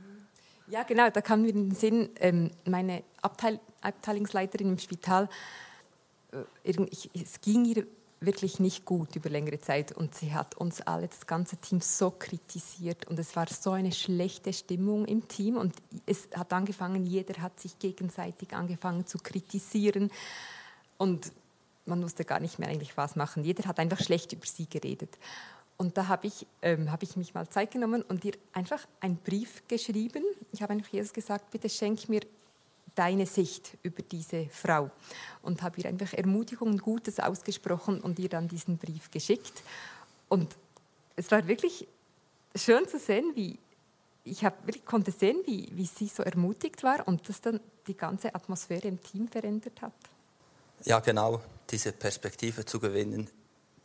Ja, 0.69 0.83
genau, 0.83 1.11
da 1.11 1.21
kam 1.21 1.43
mir 1.43 1.51
in 1.51 1.71
den 1.71 1.75
Sinn, 1.75 2.11
ähm, 2.21 2.51
meine 2.65 3.03
Abteil 3.21 3.61
Abteilungsleiterin 3.81 4.71
im 4.71 4.79
Spital, 4.79 5.29
äh, 6.33 6.87
es 7.15 7.41
ging 7.41 7.65
ihr 7.65 7.87
wirklich 8.21 8.59
nicht 8.59 8.85
gut 8.85 9.15
über 9.15 9.31
längere 9.31 9.61
Zeit 9.61 9.93
und 9.93 10.15
sie 10.15 10.35
hat 10.35 10.57
uns 10.57 10.81
alle, 10.81 11.07
das 11.07 11.27
ganze 11.27 11.57
Team, 11.59 11.81
so 11.81 12.11
kritisiert 12.11 13.07
und 13.07 13.19
es 13.19 13.37
war 13.37 13.47
so 13.47 13.71
eine 13.71 13.93
schlechte 13.93 14.53
Stimmung 14.53 15.05
im 15.05 15.29
Team 15.29 15.57
und 15.57 15.75
es 16.07 16.29
hat 16.35 16.53
angefangen, 16.53 17.07
jeder 17.07 17.41
hat 17.41 17.61
sich 17.61 17.79
gegenseitig 17.79 18.55
angefangen 18.55 19.07
zu 19.07 19.19
kritisieren 19.19 20.11
und 20.97 21.31
man 21.89 22.03
wusste 22.03 22.25
gar 22.25 22.41
nicht 22.41 22.59
mehr 22.59 22.69
eigentlich 22.69 22.97
was 22.97 23.17
machen. 23.17 23.45
Jeder 23.45 23.65
hat 23.69 23.79
einfach 23.79 24.01
schlecht 24.01 24.33
über 24.33 24.47
sie 24.47 24.69
geredet. 24.69 25.19
Und 25.77 25.97
da 25.97 26.09
habe 26.09 26.27
ich, 26.27 26.47
ähm, 26.63 26.91
hab 26.91 27.03
ich 27.03 27.17
mich 27.17 27.35
mal 27.35 27.49
Zeit 27.49 27.71
genommen 27.71 28.03
und 28.03 28.25
ihr 28.25 28.35
einfach 28.53 28.87
einen 29.01 29.17
Brief 29.17 29.63
geschrieben. 29.69 30.25
Ich 30.53 30.61
habe 30.61 30.73
einfach 30.73 30.93
Jesus 30.93 31.13
gesagt, 31.13 31.51
bitte 31.51 31.69
schenk 31.69 32.09
mir 32.09 32.21
deine 32.97 33.27
Sicht 33.27 33.79
über 33.85 34.03
diese 34.03 34.47
Frau. 34.47 34.91
Und 35.43 35.63
habe 35.63 35.81
ihr 35.81 35.89
einfach 35.89 36.13
Ermutigung 36.13 36.69
und 36.69 36.83
Gutes 36.83 37.21
ausgesprochen 37.21 38.01
und 38.01 38.19
ihr 38.19 38.29
dann 38.29 38.49
diesen 38.49 38.77
Brief 38.77 39.11
geschickt. 39.11 39.63
Und 40.29 40.57
es 41.15 41.31
war 41.31 41.47
wirklich 41.47 41.87
schön 42.57 42.89
zu 42.89 42.99
sehen, 42.99 43.33
wie 43.35 43.59
ich 44.25 44.43
wirklich 44.43 44.85
konnte 44.85 45.13
sehen, 45.13 45.39
wie, 45.47 45.69
wie 45.73 45.87
sie 45.87 46.09
so 46.09 46.23
ermutigt 46.23 46.83
war 46.83 47.07
und 47.07 47.29
das 47.29 47.41
dann 47.41 47.61
die 47.87 47.97
ganze 47.97 48.35
Atmosphäre 48.35 48.89
im 48.89 49.01
Team 49.01 49.29
verändert 49.29 49.81
hat. 49.81 49.95
Ja, 50.85 51.01
genau, 51.01 51.43
diese 51.71 51.93
Perspektive 51.93 52.65
zu 52.65 52.79
gewinnen. 52.79 53.29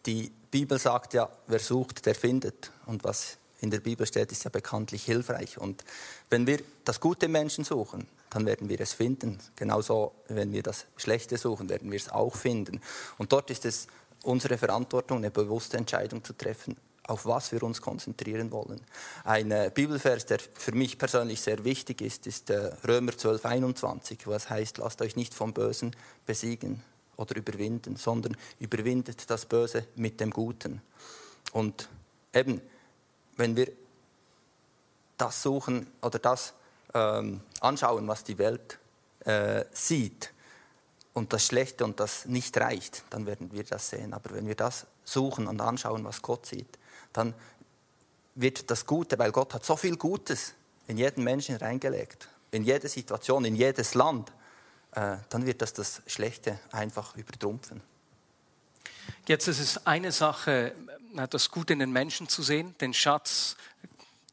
Die 0.06 0.32
Bibel 0.52 0.78
sagt 0.78 1.14
ja, 1.14 1.30
wer 1.48 1.60
sucht, 1.60 2.06
der 2.06 2.16
findet. 2.16 2.72
Und 2.86 3.04
was 3.04 3.38
in 3.62 3.72
der 3.72 3.80
Bibel 3.80 4.06
steht, 4.06 4.32
ist 4.32 4.44
ja 4.44 4.50
bekanntlich 4.50 5.04
hilfreich. 5.04 5.58
Und 5.58 5.84
wenn 6.30 6.46
wir 6.46 6.60
das 6.86 7.00
gute 7.00 7.28
Menschen 7.28 7.64
suchen, 7.64 8.08
dann 8.30 8.46
werden 8.46 8.70
wir 8.70 8.80
es 8.82 8.94
finden. 8.94 9.40
Genauso, 9.56 10.14
wenn 10.28 10.52
wir 10.52 10.64
das 10.64 10.86
Schlechte 10.98 11.38
suchen, 11.38 11.70
werden 11.70 11.90
wir 11.92 11.98
es 11.98 12.10
auch 12.10 12.36
finden. 12.36 12.82
Und 13.18 13.32
dort 13.32 13.50
ist 13.50 13.66
es 13.66 13.88
unsere 14.24 14.58
Verantwortung, 14.58 15.18
eine 15.18 15.32
bewusste 15.32 15.78
Entscheidung 15.78 16.24
zu 16.24 16.34
treffen, 16.34 16.78
auf 17.08 17.26
was 17.26 17.52
wir 17.52 17.64
uns 17.64 17.82
konzentrieren 17.82 18.52
wollen. 18.52 18.82
Ein 19.24 19.52
äh, 19.52 19.72
Bibelvers, 19.74 20.26
der 20.26 20.40
für 20.40 20.72
mich 20.72 20.98
persönlich 20.98 21.42
sehr 21.42 21.64
wichtig 21.64 22.02
ist, 22.02 22.28
ist 22.28 22.50
äh, 22.50 22.72
Römer 22.88 23.18
12, 23.18 23.46
21, 23.46 24.26
wo 24.28 24.34
es 24.34 24.50
heißt, 24.50 24.78
lasst 24.78 25.02
euch 25.02 25.16
nicht 25.16 25.34
vom 25.34 25.54
Bösen 25.54 25.96
besiegen 26.26 26.82
oder 27.18 27.36
überwinden, 27.36 27.98
sondern 27.98 28.38
überwindet 28.60 29.30
das 29.30 29.46
Böse 29.46 29.86
mit 29.96 30.20
dem 30.20 30.32
Guten. 30.32 30.82
Und 31.52 31.90
eben, 32.34 32.62
wenn 33.36 33.56
wir 33.56 33.72
das 35.18 35.42
suchen 35.42 35.88
oder 36.02 36.20
das 36.20 36.54
ähm, 36.94 37.42
anschauen, 37.60 38.08
was 38.08 38.24
die 38.24 38.38
Welt 38.38 38.80
äh, 39.26 39.66
sieht 39.72 40.32
und 41.14 41.34
das 41.34 41.46
Schlechte 41.46 41.84
und 41.84 42.00
das 42.00 42.26
nicht 42.26 42.58
reicht, 42.58 43.04
dann 43.10 43.26
werden 43.26 43.52
wir 43.52 43.64
das 43.64 43.90
sehen. 43.90 44.14
Aber 44.14 44.32
wenn 44.34 44.48
wir 44.48 44.56
das 44.56 44.88
suchen 45.04 45.48
und 45.48 45.62
anschauen, 45.62 46.04
was 46.06 46.22
Gott 46.22 46.46
sieht, 46.46 46.80
dann 47.14 47.34
wird 48.36 48.70
das 48.70 48.86
Gute, 48.86 49.18
weil 49.20 49.32
Gott 49.32 49.54
hat 49.54 49.66
so 49.66 49.76
viel 49.76 49.96
Gutes 49.96 50.54
in 50.88 50.98
jeden 50.98 51.24
Menschen 51.24 51.56
reingelegt, 51.56 52.28
in 52.52 52.64
jede 52.64 52.90
Situation, 52.90 53.46
in 53.46 53.56
jedes 53.56 53.94
Land, 53.94 54.32
äh, 54.92 55.18
dann 55.30 55.46
wird 55.46 55.62
das 55.62 55.74
das 55.74 56.02
Schlechte 56.08 56.60
einfach 56.72 57.16
übertrumpfen. 57.16 57.82
Jetzt 59.28 59.48
ist 59.48 59.60
es 59.60 59.86
eine 59.86 60.12
Sache, 60.12 60.74
das 61.30 61.52
Gute 61.52 61.74
in 61.74 61.80
den 61.80 61.92
Menschen 61.92 62.28
zu 62.28 62.42
sehen, 62.42 62.76
den 62.80 62.94
Schatz 62.94 63.56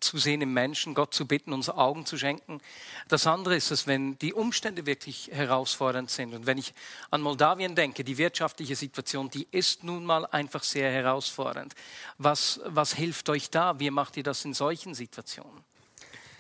zu 0.00 0.19
sehen 0.19 0.40
im 0.40 0.52
Menschen, 0.52 0.95
Gott 0.95 1.14
zu 1.14 1.26
bitten, 1.26 1.52
uns 1.52 1.69
Augen 1.69 2.07
zu 2.07 2.19
schenken. 2.19 2.61
Das 3.09 3.26
andere 3.26 3.57
ist 3.57 3.71
es, 3.71 3.87
wenn 3.87 4.19
die 4.19 4.33
Umstände 4.33 4.87
wirklich 4.87 5.30
herausfordernd 5.33 6.11
sind. 6.11 6.35
Und 6.35 6.47
wenn 6.47 6.59
ich 6.59 6.75
an 7.11 7.21
Moldawien 7.21 7.75
denke, 7.75 8.04
die 8.04 8.19
wirtschaftliche 8.19 8.76
Situation, 8.76 9.30
die 9.30 9.47
ist 9.50 9.85
nun 9.85 10.04
mal 10.04 10.26
einfach 10.26 10.62
sehr 10.62 10.90
herausfordernd. 10.90 11.75
Was, 12.19 12.61
was 12.64 12.95
hilft 12.95 13.28
euch 13.28 13.50
da? 13.50 13.78
Wie 13.78 13.90
macht 13.90 14.16
ihr 14.16 14.23
das 14.23 14.45
in 14.45 14.54
solchen 14.54 14.95
Situationen? 14.95 15.64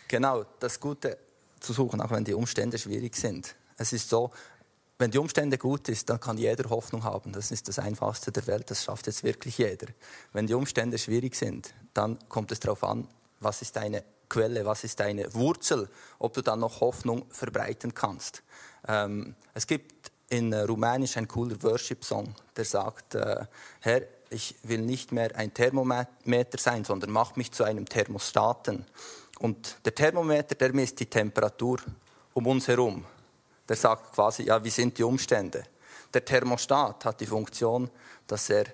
Genau, 0.08 0.44
das 0.58 0.80
Gute 0.80 1.18
zu 1.60 1.72
suchen, 1.72 2.00
auch 2.00 2.10
wenn 2.10 2.24
die 2.24 2.34
Umstände 2.34 2.78
schwierig 2.78 3.14
sind. 3.16 3.54
Es 3.76 3.92
ist 3.92 4.08
so, 4.08 4.30
wenn 5.00 5.10
die 5.10 5.18
Umstände 5.18 5.56
gut 5.56 5.86
sind, 5.86 6.10
dann 6.10 6.20
kann 6.20 6.36
jeder 6.36 6.68
Hoffnung 6.68 7.04
haben. 7.04 7.32
Das 7.32 7.50
ist 7.50 7.68
das 7.68 7.78
Einfachste 7.78 8.32
der 8.32 8.46
Welt. 8.46 8.70
Das 8.70 8.84
schafft 8.84 9.06
jetzt 9.06 9.24
wirklich 9.24 9.56
jeder. 9.56 9.86
Wenn 10.34 10.46
die 10.46 10.52
Umstände 10.52 10.98
schwierig 10.98 11.34
sind, 11.36 11.72
dann 11.94 12.18
kommt 12.28 12.52
es 12.52 12.60
darauf 12.60 12.84
an, 12.84 13.08
was 13.40 13.62
ist 13.62 13.76
deine 13.76 14.04
Quelle, 14.28 14.64
was 14.64 14.84
ist 14.84 15.00
deine 15.00 15.32
Wurzel, 15.34 15.88
ob 16.18 16.34
du 16.34 16.42
dann 16.42 16.60
noch 16.60 16.80
Hoffnung 16.80 17.26
verbreiten 17.30 17.94
kannst. 17.94 18.42
Ähm, 18.86 19.34
es 19.54 19.66
gibt 19.66 20.12
in 20.28 20.54
Rumänisch 20.54 21.16
ein 21.16 21.26
cooler 21.26 21.60
Worship-Song, 21.62 22.34
der 22.56 22.64
sagt, 22.64 23.16
äh, 23.16 23.44
Herr, 23.80 24.02
ich 24.30 24.54
will 24.62 24.82
nicht 24.82 25.10
mehr 25.10 25.34
ein 25.34 25.52
Thermometer 25.52 26.58
sein, 26.58 26.84
sondern 26.84 27.10
mach 27.10 27.34
mich 27.34 27.50
zu 27.50 27.64
einem 27.64 27.86
Thermostaten. 27.86 28.86
Und 29.40 29.76
der 29.84 29.94
Thermometer, 29.94 30.54
der 30.54 30.72
misst 30.72 31.00
die 31.00 31.06
Temperatur 31.06 31.80
um 32.32 32.46
uns 32.46 32.68
herum 32.68 33.04
der 33.70 33.76
sagt 33.76 34.12
quasi, 34.12 34.42
ja, 34.42 34.62
wie 34.64 34.70
sind 34.70 34.98
die 34.98 35.04
Umstände? 35.04 35.62
Der 36.12 36.24
Thermostat 36.24 37.04
hat 37.04 37.20
die 37.20 37.26
Funktion, 37.26 37.88
dass 38.26 38.50
er 38.50 38.64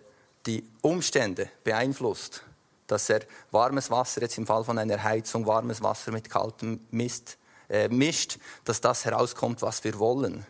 die 0.47 0.67
Umstände 0.81 1.51
beeinflusst, 1.63 2.43
dass 2.87 3.11
er 3.11 3.21
warmes 3.51 3.91
Wasser, 3.91 4.23
jetzt 4.23 4.39
im 4.39 4.47
Fall 4.47 4.65
von 4.65 4.79
einer 4.79 5.03
Heizung, 5.03 5.47
warmes 5.47 5.83
Wasser 5.83 6.13
mit 6.13 6.31
kaltem 6.31 6.81
Mist, 6.91 7.37
äh, 7.69 7.89
mischt, 7.89 8.39
dass 8.65 8.81
das 8.81 9.05
herauskommt, 9.05 9.63
was 9.63 9.83
wir 9.85 9.99
wollen. 9.99 10.47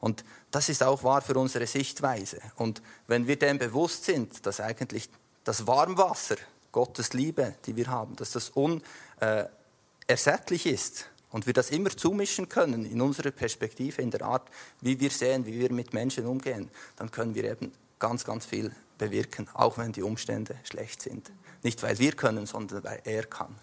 Und 0.00 0.24
das 0.50 0.68
ist 0.68 0.82
auch 0.82 1.02
wahr 1.02 1.22
für 1.22 1.38
unsere 1.38 1.66
Sichtweise. 1.66 2.40
Und 2.56 2.82
wenn 3.06 3.26
wir 3.26 3.38
dem 3.38 3.58
bewusst 3.58 4.04
sind, 4.04 4.44
dass 4.46 4.60
eigentlich 4.60 5.08
das 5.44 5.66
Warmwasser, 5.66 6.36
Gottes 6.72 7.12
Liebe, 7.12 7.54
die 7.66 7.76
wir 7.76 7.86
haben, 7.86 8.16
dass 8.16 8.32
das 8.32 8.50
unersättlich 8.50 10.66
ist, 10.66 11.08
und 11.34 11.46
wir 11.46 11.52
das 11.52 11.70
immer 11.70 11.90
zumischen 11.90 12.48
können 12.48 12.86
in 12.86 13.00
unserer 13.00 13.32
Perspektive, 13.32 14.00
in 14.00 14.12
der 14.12 14.22
Art, 14.22 14.48
wie 14.80 15.00
wir 15.00 15.10
sehen, 15.10 15.44
wie 15.46 15.58
wir 15.58 15.72
mit 15.72 15.92
Menschen 15.92 16.26
umgehen, 16.26 16.70
dann 16.94 17.10
können 17.10 17.34
wir 17.34 17.42
eben 17.42 17.72
ganz, 17.98 18.24
ganz 18.24 18.46
viel 18.46 18.70
bewirken, 18.98 19.48
auch 19.54 19.78
wenn 19.78 19.92
die 19.92 20.02
Umstände 20.02 20.56
schlecht 20.64 21.02
sind. 21.02 21.30
Nicht 21.62 21.82
weil 21.82 21.98
wir 21.98 22.12
können, 22.12 22.46
sondern 22.46 22.84
weil 22.84 23.00
er 23.04 23.24
kann. 23.24 23.54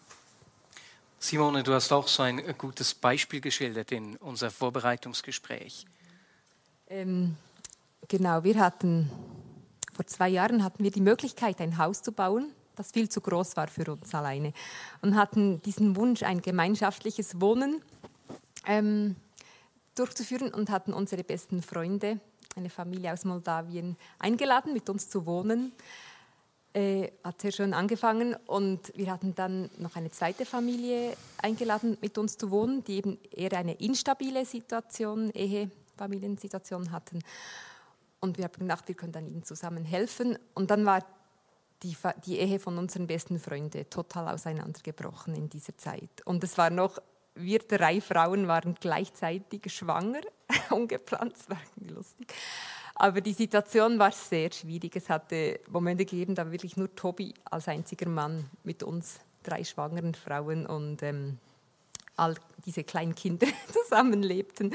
Simone, 1.20 1.64
du 1.64 1.74
hast 1.74 1.92
auch 1.92 2.08
so 2.08 2.24
ein 2.24 2.42
gutes 2.58 2.94
Beispiel 2.96 3.42
geschildert 3.42 3.92
in 3.92 4.18
unser 4.18 4.50
Vorbereitungsgespräch. 4.50 5.86
Ähm, 6.88 7.36
genau, 8.08 8.44
wir 8.44 8.60
hatten 8.60 9.12
vor 9.94 10.08
zwei 10.08 10.30
Jahren 10.30 10.64
hatten 10.64 10.84
wir 10.84 10.92
die 10.92 11.02
Möglichkeit, 11.02 11.62
ein 11.62 11.78
Haus 11.78 12.02
zu 12.02 12.12
bauen 12.12 12.52
das 12.76 12.92
viel 12.92 13.10
zu 13.10 13.22
groß 13.22 13.58
war 13.58 13.68
für 13.68 13.92
uns 13.92 14.14
alleine. 14.16 14.54
Und 15.02 15.16
hatten 15.16 15.62
diesen 15.62 15.96
Wunsch, 15.96 16.24
ein 16.24 16.42
gemeinschaftliches 16.42 17.40
Wohnen 17.40 17.82
ähm, 18.66 19.16
durchzuführen 19.96 20.54
und 20.54 20.70
hatten 20.70 20.94
unsere 20.94 21.24
besten 21.24 21.62
Freunde, 21.62 22.20
eine 22.56 22.70
Familie 22.70 23.14
aus 23.14 23.26
Moldawien, 23.26 23.98
eingeladen, 24.20 24.74
mit 24.74 24.90
uns 24.90 25.10
zu 25.10 25.26
wohnen. 25.26 25.72
Äh, 26.74 27.12
hat 27.24 27.42
sehr 27.42 27.52
schön 27.52 27.74
angefangen 27.74 28.34
und 28.46 28.94
wir 28.96 29.12
hatten 29.12 29.36
dann 29.36 29.70
noch 29.78 29.98
eine 29.98 30.10
zweite 30.10 30.46
Familie 30.46 31.18
eingeladen, 31.42 31.98
mit 32.00 32.18
uns 32.18 32.38
zu 32.38 32.50
wohnen, 32.50 32.82
die 32.86 32.96
eben 32.96 33.18
eher 33.30 33.52
eine 33.58 33.74
instabile 33.74 34.46
Situation, 34.46 35.32
Ehe, 35.32 35.70
Familiensituation 35.98 36.92
hatten. 36.92 37.20
Und 38.22 38.38
wir 38.38 38.46
haben 38.46 38.58
gedacht, 38.58 38.88
wir 38.88 38.96
können 38.96 39.12
dann 39.12 39.28
ihnen 39.28 39.44
zusammen 39.44 39.84
helfen. 39.84 40.38
Und 40.54 40.72
dann 40.72 40.86
war 40.86 41.04
die, 41.84 41.98
die 42.26 42.40
Ehe 42.40 42.60
von 42.60 42.78
unseren 42.78 43.08
besten 43.08 43.38
Freunden 43.38 43.90
total 43.90 44.34
auseinandergebrochen 44.34 45.36
in 45.36 45.50
dieser 45.50 45.78
Zeit. 45.78 46.26
Und 46.26 46.44
es 46.44 46.58
war 46.58 46.70
noch, 46.70 47.00
wir 47.36 47.60
drei 47.60 48.00
Frauen 48.00 48.48
waren 48.48 48.76
gleichzeitig 48.80 49.74
schwanger, 49.74 50.22
ungeplant, 50.70 51.34
das 51.34 51.50
war 51.50 51.58
irgendwie 51.76 51.94
lustig. 51.94 52.34
Aber 52.96 53.22
die 53.22 53.34
Situation 53.34 53.98
war 53.98 54.12
sehr 54.12 54.52
schwierig. 54.52 54.96
Es 54.96 55.10
hatte 55.10 55.60
Momente 55.70 56.06
gegeben, 56.06 56.36
da 56.36 56.52
wirklich 56.52 56.78
nur 56.78 56.94
Tobi 56.96 57.34
als 57.46 57.68
einziger 57.68 58.08
Mann 58.08 58.50
mit 58.64 58.84
uns 58.84 59.20
drei 59.44 59.64
schwangeren 59.64 60.14
Frauen 60.14 60.68
und 60.68 61.02
ähm, 61.02 61.40
all 62.16 62.36
diese 62.66 62.84
kleinen 62.84 63.16
Kinder 63.16 63.48
zusammenlebten. 63.74 64.74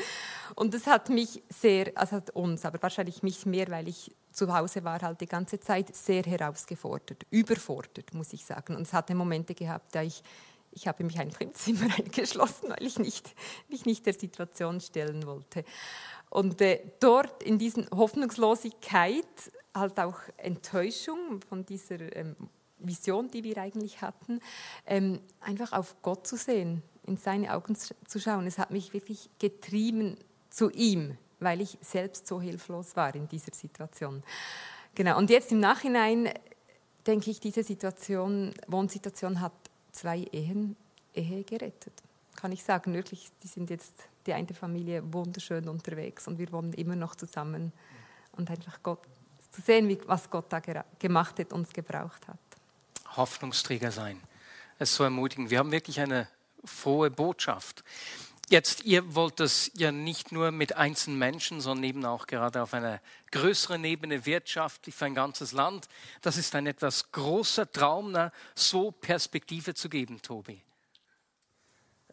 Und 0.55 0.75
das 0.75 0.87
hat 0.87 1.09
mich 1.09 1.43
sehr, 1.49 1.93
also 1.95 2.17
hat 2.17 2.31
uns, 2.31 2.65
aber 2.65 2.83
wahrscheinlich 2.83 3.23
mich 3.23 3.47
mehr, 3.47 3.69
weil 3.69 3.89
ich 3.89 4.15
zu 4.33 4.53
Hause 4.53 4.85
war 4.85 5.01
halt 5.01 5.21
die 5.21 5.27
ganze 5.27 5.61
Zeit 5.61 5.95
sehr 5.95 6.23
herausgefordert, 6.23 7.25
überfordert, 7.31 8.13
muss 8.13 8.33
ich 8.33 8.45
sagen. 8.45 8.77
Und 8.77 8.83
es 8.83 8.93
hatte 8.93 9.15
Momente 9.15 9.55
gehabt, 9.55 9.95
da 9.95 10.03
ich, 10.03 10.23
ich 10.77 10.87
habe 10.87 11.03
mich 11.05 11.19
einfach 11.19 11.41
im 11.41 11.55
Zimmer 11.55 11.89
eingeschlossen, 11.97 12.69
weil 12.69 12.87
ich 12.87 12.99
nicht, 12.99 13.35
mich 13.69 13.87
nicht 13.87 14.07
der 14.07 14.13
Situation 14.13 14.81
stellen 14.81 15.27
wollte. 15.27 15.65
Und 16.29 16.61
äh, 16.61 16.81
dort 17.01 17.43
in 17.43 17.59
diesen 17.59 17.89
Hoffnungslosigkeit, 17.91 19.25
halt 19.75 19.99
auch 19.99 20.19
Enttäuschung 20.37 21.41
von 21.49 21.65
dieser 21.65 22.15
ähm, 22.15 22.37
Vision, 22.79 23.31
die 23.31 23.43
wir 23.43 23.57
eigentlich 23.59 24.03
hatten, 24.03 24.41
ähm, 24.87 25.21
einfach 25.41 25.73
auf 25.73 25.97
Gott 26.03 26.27
zu 26.27 26.37
sehen, 26.37 26.83
in 27.07 27.17
seine 27.17 27.55
Augen 27.55 27.75
zu 27.75 28.21
schauen. 28.21 28.47
Es 28.47 28.59
hat 28.59 28.71
mich 28.71 28.93
wirklich 28.93 29.31
getrieben 29.39 30.19
zu 30.51 30.71
ihm, 30.71 31.17
weil 31.41 31.61
ich 31.61 31.79
selbst 31.81 32.27
so 32.27 32.41
hilflos 32.41 32.97
war 32.97 33.15
in 33.15 33.29
dieser 33.29 33.55
Situation. 33.55 34.23
Genau. 34.95 35.17
Und 35.17 35.31
jetzt 35.31 35.53
im 35.53 35.61
Nachhinein 35.61 36.31
denke 37.07 37.31
ich, 37.31 37.41
diese 37.41 37.63
Situation, 37.63 38.53
Wohnsituation 38.67 39.41
hat 39.41 39.53
zwei 39.97 40.27
Ehen, 40.33 40.77
Ehe 41.15 41.43
gerettet. 41.45 41.93
Kann 42.37 42.53
ich 42.53 42.63
sagen, 42.63 42.93
wirklich, 42.93 43.31
die 43.43 43.49
sind 43.49 43.71
jetzt 43.71 43.95
die 44.27 44.35
eine 44.35 44.53
Familie 44.53 45.03
wunderschön 45.13 45.69
unterwegs 45.69 46.27
und 46.29 46.39
wir 46.39 46.53
wohnen 46.53 46.73
immer 46.75 46.97
noch 46.97 47.15
zusammen 47.15 47.73
und 48.33 48.51
einfach 48.51 48.83
Gott 48.83 49.01
zu 49.51 49.63
sehen, 49.63 49.89
wie, 49.89 49.99
was 50.07 50.29
Gott 50.29 50.47
da 50.51 50.61
gemacht 50.99 51.39
hat, 51.39 51.53
uns 51.53 51.73
gebraucht 51.73 52.29
hat. 52.29 52.39
Hoffnungsträger 53.17 53.91
sein. 53.91 54.21
Es 54.79 54.91
ist 54.91 54.97
so 54.97 55.05
ermutigend. 55.05 55.51
Wir 55.51 55.59
haben 55.59 55.73
wirklich 55.73 56.01
eine 56.01 56.29
frohe 56.65 57.11
Botschaft. 57.11 57.83
Jetzt, 58.49 58.85
ihr 58.85 59.17
wollt 59.17 59.41
das 59.41 59.73
ja 59.75 59.91
nicht 59.91 60.31
nur 60.31 60.53
mit 60.53 60.77
einzelnen 60.77 61.19
Menschen, 61.19 61.61
sondern 61.61 61.83
eben 61.83 62.05
auch 62.05 62.29
gerade 62.29 62.63
auf 62.63 62.75
einer 62.75 63.01
größeren 63.33 63.83
Ebene 63.83 64.25
wirtschaftlich 64.25 64.95
für 64.95 65.07
ein 65.07 65.17
ganzes 65.17 65.51
Land. 65.51 65.89
Das 66.23 66.37
ist 66.37 66.55
ein 66.55 66.69
etwas 66.69 67.11
großer 67.11 67.71
Traum, 67.73 68.17
so 68.55 68.93
Perspektive 68.93 69.75
zu 69.75 69.89
geben, 69.89 70.23
Tobi. 70.23 70.63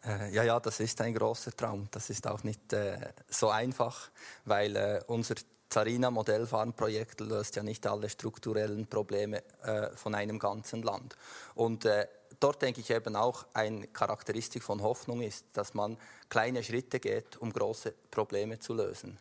Äh, 0.04 0.34
ja, 0.34 0.42
ja, 0.42 0.58
das 0.58 0.80
ist 0.80 1.00
ein 1.00 1.14
großer 1.14 1.52
Traum. 1.52 1.86
Das 1.92 2.10
ist 2.10 2.26
auch 2.26 2.42
nicht 2.42 2.72
äh, 2.72 2.98
so 3.28 3.50
einfach, 3.50 4.10
weil 4.44 4.74
äh, 4.74 5.00
unser 5.06 5.36
Zarina 5.68 6.10
Modellfarmprojekt 6.10 7.20
löst 7.20 7.56
ja 7.56 7.62
nicht 7.62 7.86
alle 7.86 8.08
strukturellen 8.08 8.86
Probleme 8.86 9.42
äh, 9.62 9.90
von 9.94 10.14
einem 10.14 10.38
ganzen 10.38 10.82
Land. 10.82 11.16
Und 11.54 11.84
äh, 11.84 12.06
dort 12.44 12.60
denke 12.60 12.82
ich 12.82 12.90
eben 12.90 13.16
auch, 13.16 13.46
eine 13.54 13.86
Charakteristik 13.86 14.62
von 14.62 14.82
Hoffnung 14.82 15.22
ist, 15.22 15.46
dass 15.54 15.72
man 15.72 15.96
kleine 16.28 16.62
Schritte 16.62 17.00
geht, 17.00 17.38
um 17.38 17.50
große 17.50 17.94
Probleme 18.10 18.58
zu 18.58 18.74
lösen. 18.74 19.18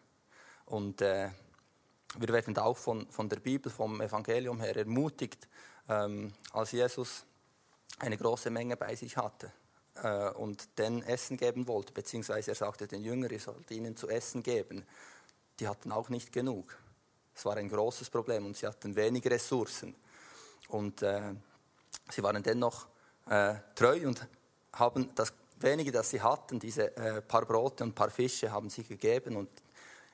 Und 0.65 1.01
äh, 1.01 1.29
wir 2.17 2.27
werden 2.29 2.57
auch 2.57 2.77
von, 2.77 3.07
von 3.07 3.29
der 3.29 3.37
Bibel, 3.37 3.71
vom 3.71 4.01
Evangelium 4.01 4.59
her 4.59 4.75
ermutigt, 4.75 5.47
ähm, 5.87 6.33
als 6.51 6.73
Jesus 6.73 7.23
eine 7.99 8.17
große 8.17 8.49
Menge 8.49 8.75
bei 8.75 8.93
sich 8.93 9.15
hatte 9.15 9.53
äh, 10.03 10.29
und 10.31 10.77
den 10.77 11.01
Essen 11.03 11.37
geben 11.37 11.65
wollte, 11.69 11.93
beziehungsweise 11.93 12.51
er 12.51 12.55
sagte 12.55 12.87
den 12.87 13.05
Jüngern, 13.05 13.31
ihr 13.31 13.39
sollt 13.39 13.71
ihnen 13.71 13.95
zu 13.95 14.09
essen 14.09 14.43
geben. 14.43 14.85
Die 15.61 15.67
hatten 15.69 15.93
auch 15.93 16.09
nicht 16.09 16.33
genug. 16.33 16.77
Es 17.33 17.45
war 17.45 17.55
ein 17.55 17.69
großes 17.69 18.09
Problem 18.09 18.45
und 18.45 18.57
sie 18.57 18.67
hatten 18.67 18.97
wenig 18.97 19.25
Ressourcen. 19.27 19.95
Und 20.67 21.01
äh, 21.03 21.33
sie 22.11 22.21
waren 22.21 22.43
dennoch 22.43 22.87
äh, 23.29 23.55
treu 23.75 24.07
und 24.07 24.25
haben 24.73 25.13
das 25.15 25.33
wenige, 25.57 25.91
das 25.91 26.09
sie 26.09 26.21
hatten, 26.21 26.59
diese 26.59 26.95
äh, 26.97 27.21
paar 27.21 27.45
Brote 27.45 27.83
und 27.83 27.95
paar 27.95 28.09
Fische, 28.09 28.51
haben 28.51 28.69
sie 28.69 28.83
gegeben 28.83 29.35
und 29.35 29.49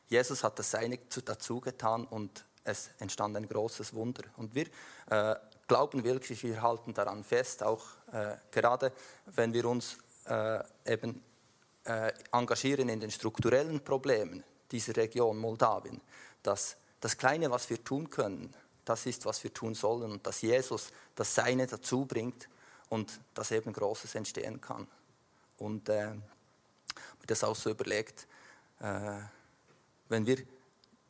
Jesus 0.08 0.44
hat 0.44 0.58
das 0.58 0.72
Seine 0.72 0.98
dazu 1.26 1.60
getan 1.60 2.06
und 2.06 2.44
es 2.64 2.90
entstand 3.00 3.38
ein 3.38 3.48
großes 3.48 3.94
Wunder. 3.94 4.24
Und 4.38 4.56
wir 4.56 4.66
äh, 5.10 5.36
glauben 5.68 6.04
wirklich, 6.04 6.44
wir 6.44 6.62
halten 6.62 6.94
daran 6.94 7.24
fest, 7.24 7.64
auch 7.64 7.86
äh, 8.12 8.36
gerade 8.52 8.92
wenn 9.28 9.54
wir 9.54 9.66
uns 9.66 9.98
äh, 10.26 10.60
eben 10.86 11.24
äh, 11.86 12.12
engagieren 12.32 12.90
in 12.90 13.00
den 13.00 13.12
strukturellen 13.12 13.84
Problemen 13.84 14.44
dieser 14.72 14.96
Region 14.96 15.38
Moldawien, 15.38 16.02
dass 16.44 16.76
das 17.00 17.18
Kleine, 17.18 17.50
was 17.52 17.70
wir 17.70 17.84
tun 17.84 18.10
können, 18.10 18.54
das 18.86 19.06
ist, 19.06 19.26
was 19.26 19.44
wir 19.44 19.54
tun 19.54 19.76
sollen 19.76 20.12
und 20.12 20.26
dass 20.26 20.42
Jesus 20.42 20.90
das 21.16 21.36
Seine 21.36 21.68
dazu 21.68 22.06
bringt 22.06 22.50
und 22.90 23.20
dass 23.34 23.52
eben 23.52 23.72
Großes 23.72 24.16
entstehen 24.16 24.60
kann. 24.60 24.88
Und 25.58 25.90
äh, 25.90 26.14
das 27.30 27.44
auch 27.44 27.56
so 27.56 27.70
überlegt, 27.70 28.28
äh, 28.80 29.20
wenn 30.10 30.26
wir 30.26 30.38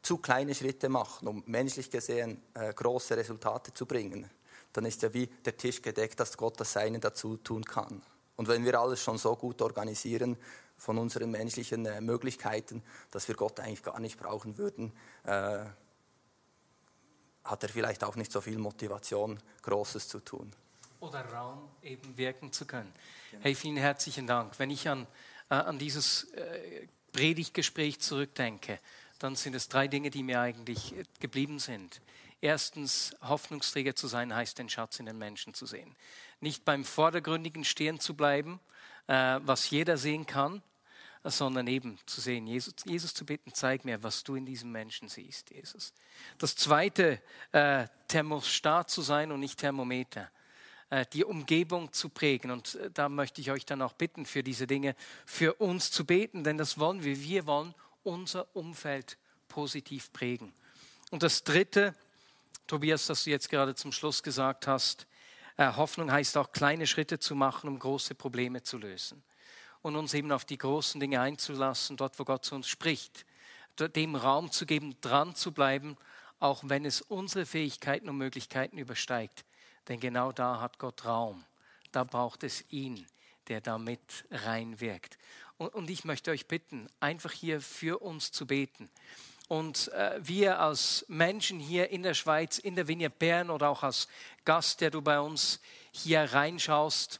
zu 0.01 0.17
kleine 0.17 0.53
Schritte 0.53 0.89
machen, 0.89 1.27
um 1.27 1.43
menschlich 1.45 1.89
gesehen 1.89 2.41
äh, 2.53 2.73
große 2.73 3.15
Resultate 3.15 3.73
zu 3.73 3.85
bringen, 3.85 4.29
dann 4.73 4.85
ist 4.85 5.01
ja 5.01 5.13
wie 5.13 5.27
der 5.27 5.57
Tisch 5.57 5.81
gedeckt, 5.81 6.19
dass 6.19 6.37
Gott 6.37 6.59
das 6.59 6.73
Seine 6.73 6.99
dazu 6.99 7.37
tun 7.37 7.63
kann. 7.63 8.01
Und 8.35 8.47
wenn 8.47 8.63
wir 8.63 8.79
alles 8.79 9.01
schon 9.01 9.17
so 9.17 9.35
gut 9.35 9.61
organisieren 9.61 10.37
von 10.77 10.97
unseren 10.97 11.31
menschlichen 11.31 11.85
äh, 11.85 12.01
Möglichkeiten, 12.01 12.83
dass 13.11 13.27
wir 13.27 13.35
Gott 13.35 13.59
eigentlich 13.59 13.83
gar 13.83 13.99
nicht 13.99 14.17
brauchen 14.19 14.57
würden, 14.57 14.93
äh, 15.25 15.65
hat 17.43 17.63
er 17.63 17.69
vielleicht 17.69 18.03
auch 18.03 18.15
nicht 18.15 18.31
so 18.31 18.41
viel 18.41 18.57
Motivation, 18.57 19.39
Großes 19.63 20.07
zu 20.07 20.19
tun. 20.19 20.53
Oder 20.99 21.25
Raum 21.31 21.69
eben 21.81 22.17
wirken 22.17 22.51
zu 22.51 22.65
können. 22.65 22.93
Hey, 23.41 23.55
vielen 23.55 23.77
herzlichen 23.77 24.27
Dank. 24.27 24.59
Wenn 24.59 24.69
ich 24.69 24.89
an, 24.89 25.07
äh, 25.49 25.55
an 25.55 25.79
dieses 25.79 26.25
äh, 26.33 26.87
Predigtgespräch 27.13 27.99
zurückdenke, 27.99 28.79
dann 29.19 29.35
sind 29.35 29.53
es 29.55 29.69
drei 29.69 29.87
Dinge, 29.87 30.09
die 30.09 30.23
mir 30.23 30.41
eigentlich 30.41 30.97
äh, 30.97 31.03
geblieben 31.19 31.59
sind. 31.59 32.01
Erstens, 32.41 33.15
Hoffnungsträger 33.21 33.95
zu 33.95 34.07
sein, 34.07 34.33
heißt 34.33 34.59
den 34.59 34.69
Schatz 34.69 34.99
in 34.99 35.05
den 35.05 35.17
Menschen 35.17 35.53
zu 35.53 35.65
sehen. 35.65 35.95
Nicht 36.39 36.65
beim 36.65 36.83
Vordergründigen 36.85 37.63
stehen 37.63 37.99
zu 37.99 38.13
bleiben, 38.13 38.59
äh, 39.07 39.39
was 39.41 39.69
jeder 39.69 39.97
sehen 39.97 40.25
kann, 40.25 40.61
sondern 41.23 41.67
eben 41.67 41.97
zu 42.05 42.21
sehen, 42.21 42.47
Jesus, 42.47 42.73
Jesus, 42.85 43.13
zu 43.13 43.25
bitten, 43.25 43.53
zeig 43.53 43.83
mir, 43.83 44.01
was 44.03 44.23
du 44.23 44.35
in 44.35 44.45
diesem 44.45 44.71
Menschen 44.71 45.09
siehst, 45.09 45.51
Jesus. 45.51 45.93
Das 46.37 46.55
zweite, 46.55 47.21
äh, 47.51 47.87
Thermostat 48.07 48.89
zu 48.89 49.01
sein 49.01 49.31
und 49.31 49.41
nicht 49.41 49.59
Thermometer. 49.59 50.31
Äh, 50.89 51.05
die 51.13 51.23
Umgebung 51.23 51.93
zu 51.93 52.09
prägen. 52.09 52.49
Und 52.49 52.75
äh, 52.75 52.89
da 52.91 53.09
möchte 53.09 53.41
ich 53.41 53.51
euch 53.51 53.65
dann 53.65 53.81
auch 53.81 53.93
bitten, 53.93 54.25
für 54.25 54.41
diese 54.41 54.65
Dinge 54.65 54.95
für 55.25 55.53
uns 55.55 55.91
zu 55.91 56.03
beten, 56.05 56.43
denn 56.43 56.57
das 56.57 56.79
wollen 56.79 57.03
wir. 57.03 57.19
Wir 57.21 57.45
wollen 57.45 57.75
unser 58.03 58.55
Umfeld 58.55 59.17
positiv 59.47 60.11
prägen. 60.11 60.51
Und 61.11 61.21
das 61.21 61.43
dritte, 61.43 61.93
Tobias, 62.65 63.05
das 63.05 63.23
du 63.23 63.29
jetzt 63.29 63.49
gerade 63.49 63.75
zum 63.75 63.91
Schluss 63.91 64.23
gesagt 64.23 64.65
hast, 64.65 65.05
äh, 65.57 65.71
Hoffnung 65.73 66.11
heißt 66.11 66.37
auch 66.37 66.51
kleine 66.51 66.87
Schritte 66.87 67.19
zu 67.19 67.35
machen, 67.35 67.67
um 67.67 67.77
große 67.77 68.15
Probleme 68.15 68.63
zu 68.63 68.79
lösen. 68.79 69.21
Und 69.83 69.95
uns 69.95 70.15
eben 70.15 70.31
auf 70.31 70.43
die 70.43 70.57
großen 70.57 70.99
Dinge 70.99 71.21
einzulassen, 71.21 71.97
dort, 71.97 72.17
wo 72.17 72.25
Gott 72.25 72.45
zu 72.45 72.55
uns 72.55 72.67
spricht. 72.67 73.25
Dem 73.77 74.15
Raum 74.15 74.51
zu 74.51 74.65
geben, 74.65 74.99
dran 74.99 75.35
zu 75.35 75.53
bleiben, 75.53 75.97
auch 76.39 76.63
wenn 76.65 76.83
es 76.83 76.99
unsere 77.01 77.45
Fähigkeiten 77.45 78.09
und 78.09 78.17
Möglichkeiten 78.17 78.77
übersteigt. 78.77 79.45
Denn 79.89 79.99
genau 79.99 80.31
da 80.31 80.61
hat 80.61 80.77
Gott 80.77 81.03
Raum. 81.03 81.43
Da 81.91 82.03
braucht 82.03 82.43
es 82.43 82.63
ihn, 82.69 83.05
der 83.47 83.59
da 83.59 83.79
mit 83.79 84.25
reinwirkt. 84.29 85.17
Und, 85.57 85.73
und 85.73 85.89
ich 85.89 86.05
möchte 86.05 86.31
euch 86.31 86.45
bitten, 86.45 86.87
einfach 86.99 87.31
hier 87.31 87.59
für 87.59 88.01
uns 88.01 88.31
zu 88.31 88.45
beten. 88.45 88.89
Und 89.47 89.91
äh, 89.93 90.19
wir 90.21 90.59
als 90.59 91.03
Menschen 91.07 91.59
hier 91.59 91.89
in 91.89 92.03
der 92.03 92.13
Schweiz, 92.13 92.59
in 92.59 92.75
der 92.75 92.87
Vignette 92.87 93.15
Bern 93.17 93.49
oder 93.49 93.69
auch 93.69 93.81
als 93.81 94.07
Gast, 94.45 94.79
der 94.79 94.91
du 94.91 95.01
bei 95.01 95.19
uns 95.19 95.59
hier 95.91 96.21
reinschaust, 96.21 97.19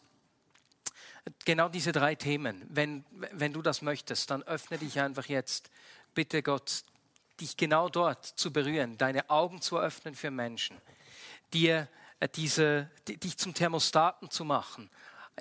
genau 1.43 1.69
diese 1.69 1.91
drei 1.91 2.13
Themen. 2.13 2.63
Wenn, 2.69 3.03
wenn 3.10 3.51
du 3.51 3.63
das 3.63 3.82
möchtest, 3.82 4.29
dann 4.29 4.43
öffne 4.43 4.77
dich 4.77 4.99
einfach 4.99 5.25
jetzt. 5.25 5.71
Bitte 6.13 6.43
Gott, 6.43 6.84
dich 7.41 7.58
genau 7.58 7.89
dort 7.89 8.23
zu 8.23 8.53
berühren, 8.53 8.99
deine 8.99 9.27
Augen 9.32 9.60
zu 9.60 9.79
öffnen 9.79 10.13
für 10.13 10.29
Menschen, 10.29 10.77
dir 11.51 11.82
äh, 11.82 11.98
diese, 12.27 12.89
dich 13.08 13.38
zum 13.38 13.53
Thermostaten 13.53 14.29
zu 14.29 14.43
machen 14.45 14.89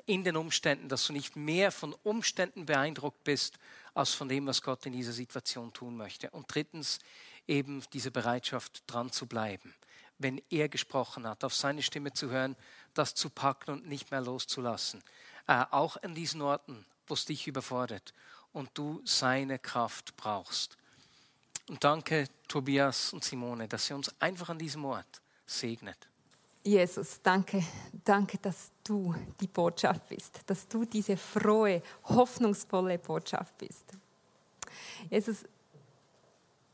in 0.06 0.24
den 0.24 0.36
Umständen, 0.36 0.88
dass 0.88 1.06
du 1.06 1.12
nicht 1.12 1.36
mehr 1.36 1.72
von 1.72 1.94
Umständen 2.04 2.66
beeindruckt 2.66 3.24
bist, 3.24 3.58
als 3.94 4.14
von 4.14 4.28
dem, 4.28 4.46
was 4.46 4.62
Gott 4.62 4.86
in 4.86 4.92
dieser 4.92 5.12
Situation 5.12 5.72
tun 5.72 5.96
möchte. 5.96 6.30
Und 6.30 6.46
drittens 6.48 7.00
eben 7.46 7.82
diese 7.92 8.10
Bereitschaft, 8.10 8.84
dran 8.86 9.10
zu 9.10 9.26
bleiben, 9.26 9.74
wenn 10.18 10.40
er 10.50 10.68
gesprochen 10.68 11.26
hat, 11.26 11.44
auf 11.44 11.54
seine 11.54 11.82
Stimme 11.82 12.12
zu 12.12 12.30
hören, 12.30 12.56
das 12.94 13.14
zu 13.14 13.30
packen 13.30 13.70
und 13.72 13.88
nicht 13.88 14.10
mehr 14.10 14.20
loszulassen. 14.20 15.02
Äh, 15.46 15.64
auch 15.70 15.96
an 16.02 16.14
diesen 16.14 16.42
Orten, 16.42 16.84
wo 17.06 17.14
es 17.14 17.24
dich 17.24 17.46
überfordert 17.46 18.14
und 18.52 18.70
du 18.74 19.00
seine 19.04 19.58
Kraft 19.58 20.16
brauchst. 20.16 20.76
Und 21.68 21.82
danke, 21.84 22.28
Tobias 22.48 23.12
und 23.12 23.24
Simone, 23.24 23.68
dass 23.68 23.90
ihr 23.90 23.96
uns 23.96 24.14
einfach 24.20 24.48
an 24.48 24.58
diesem 24.58 24.84
Ort 24.84 25.20
segnet. 25.46 26.07
Jesus, 26.68 27.20
danke, 27.22 27.64
danke, 28.04 28.36
dass 28.36 28.70
du 28.84 29.14
die 29.40 29.46
Botschaft 29.46 30.06
bist, 30.10 30.40
dass 30.44 30.68
du 30.68 30.84
diese 30.84 31.16
frohe, 31.16 31.80
hoffnungsvolle 32.04 32.98
Botschaft 32.98 33.56
bist. 33.56 33.86
Jesus, 35.08 35.46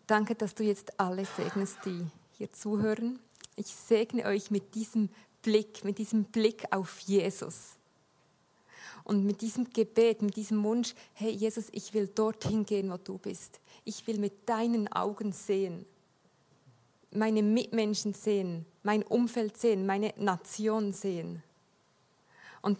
danke, 0.05 0.35
dass 0.35 0.53
du 0.53 0.65
jetzt 0.65 0.99
alle 0.99 1.25
segnest, 1.25 1.79
die 1.85 2.05
hier 2.33 2.53
zuhören. 2.53 3.21
Ich 3.55 3.69
segne 3.69 4.25
euch 4.25 4.51
mit 4.51 4.75
diesem 4.75 5.11
Blick, 5.43 5.85
mit 5.85 5.99
diesem 5.99 6.25
Blick 6.25 6.65
auf 6.73 6.99
Jesus. 6.99 7.77
Und 9.05 9.25
mit 9.25 9.43
diesem 9.43 9.71
Gebet, 9.71 10.23
mit 10.23 10.35
diesem 10.35 10.65
Wunsch, 10.65 10.97
hey 11.13 11.31
Jesus, 11.31 11.67
ich 11.71 11.95
will 11.95 12.09
dorthin 12.09 12.67
gehen, 12.67 12.91
wo 12.91 12.97
du 12.97 13.17
bist. 13.17 13.61
Ich 13.85 14.05
will 14.09 14.19
mit 14.19 14.49
deinen 14.49 14.89
Augen 14.91 15.31
sehen 15.31 15.87
meine 17.15 17.43
Mitmenschen 17.43 18.13
sehen, 18.13 18.67
mein 18.83 19.03
Umfeld 19.03 19.57
sehen, 19.57 19.87
meine 19.87 20.13
Nation 20.17 20.93
sehen. 20.93 21.43
Und 22.61 22.79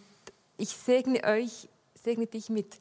ich 0.57 0.69
segne 0.69 1.23
euch, 1.23 1.67
segne 1.95 2.27
dich 2.27 2.49
mit, 2.49 2.79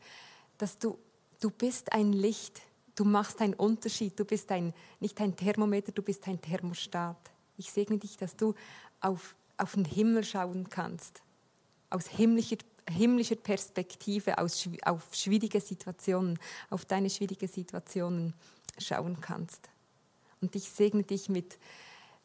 dass 0.58 0.78
du, 0.78 0.98
du 1.40 1.50
bist 1.50 1.92
ein 1.92 2.12
Licht, 2.12 2.60
du 2.94 3.04
machst 3.04 3.40
einen 3.40 3.54
Unterschied, 3.54 4.18
du 4.18 4.24
bist 4.24 4.50
ein, 4.50 4.72
nicht 5.00 5.20
ein 5.20 5.36
Thermometer, 5.36 5.92
du 5.92 6.02
bist 6.02 6.26
ein 6.28 6.40
Thermostat. 6.40 7.16
Ich 7.56 7.70
segne 7.70 7.98
dich, 7.98 8.16
dass 8.16 8.36
du 8.36 8.54
auf, 9.00 9.36
auf 9.56 9.74
den 9.74 9.84
Himmel 9.84 10.24
schauen 10.24 10.68
kannst, 10.68 11.22
aus 11.90 12.06
himmlischer, 12.06 12.56
himmlischer 12.90 13.36
Perspektive, 13.36 14.38
aus, 14.38 14.68
auf 14.84 15.02
schwierige 15.14 15.60
Situationen, 15.60 16.38
auf 16.70 16.84
deine 16.84 17.10
schwierigen 17.10 17.48
Situationen 17.48 18.34
schauen 18.78 19.20
kannst. 19.20 19.68
Und 20.44 20.54
ich 20.56 20.68
segne 20.68 21.04
dich 21.04 21.30
mit 21.30 21.58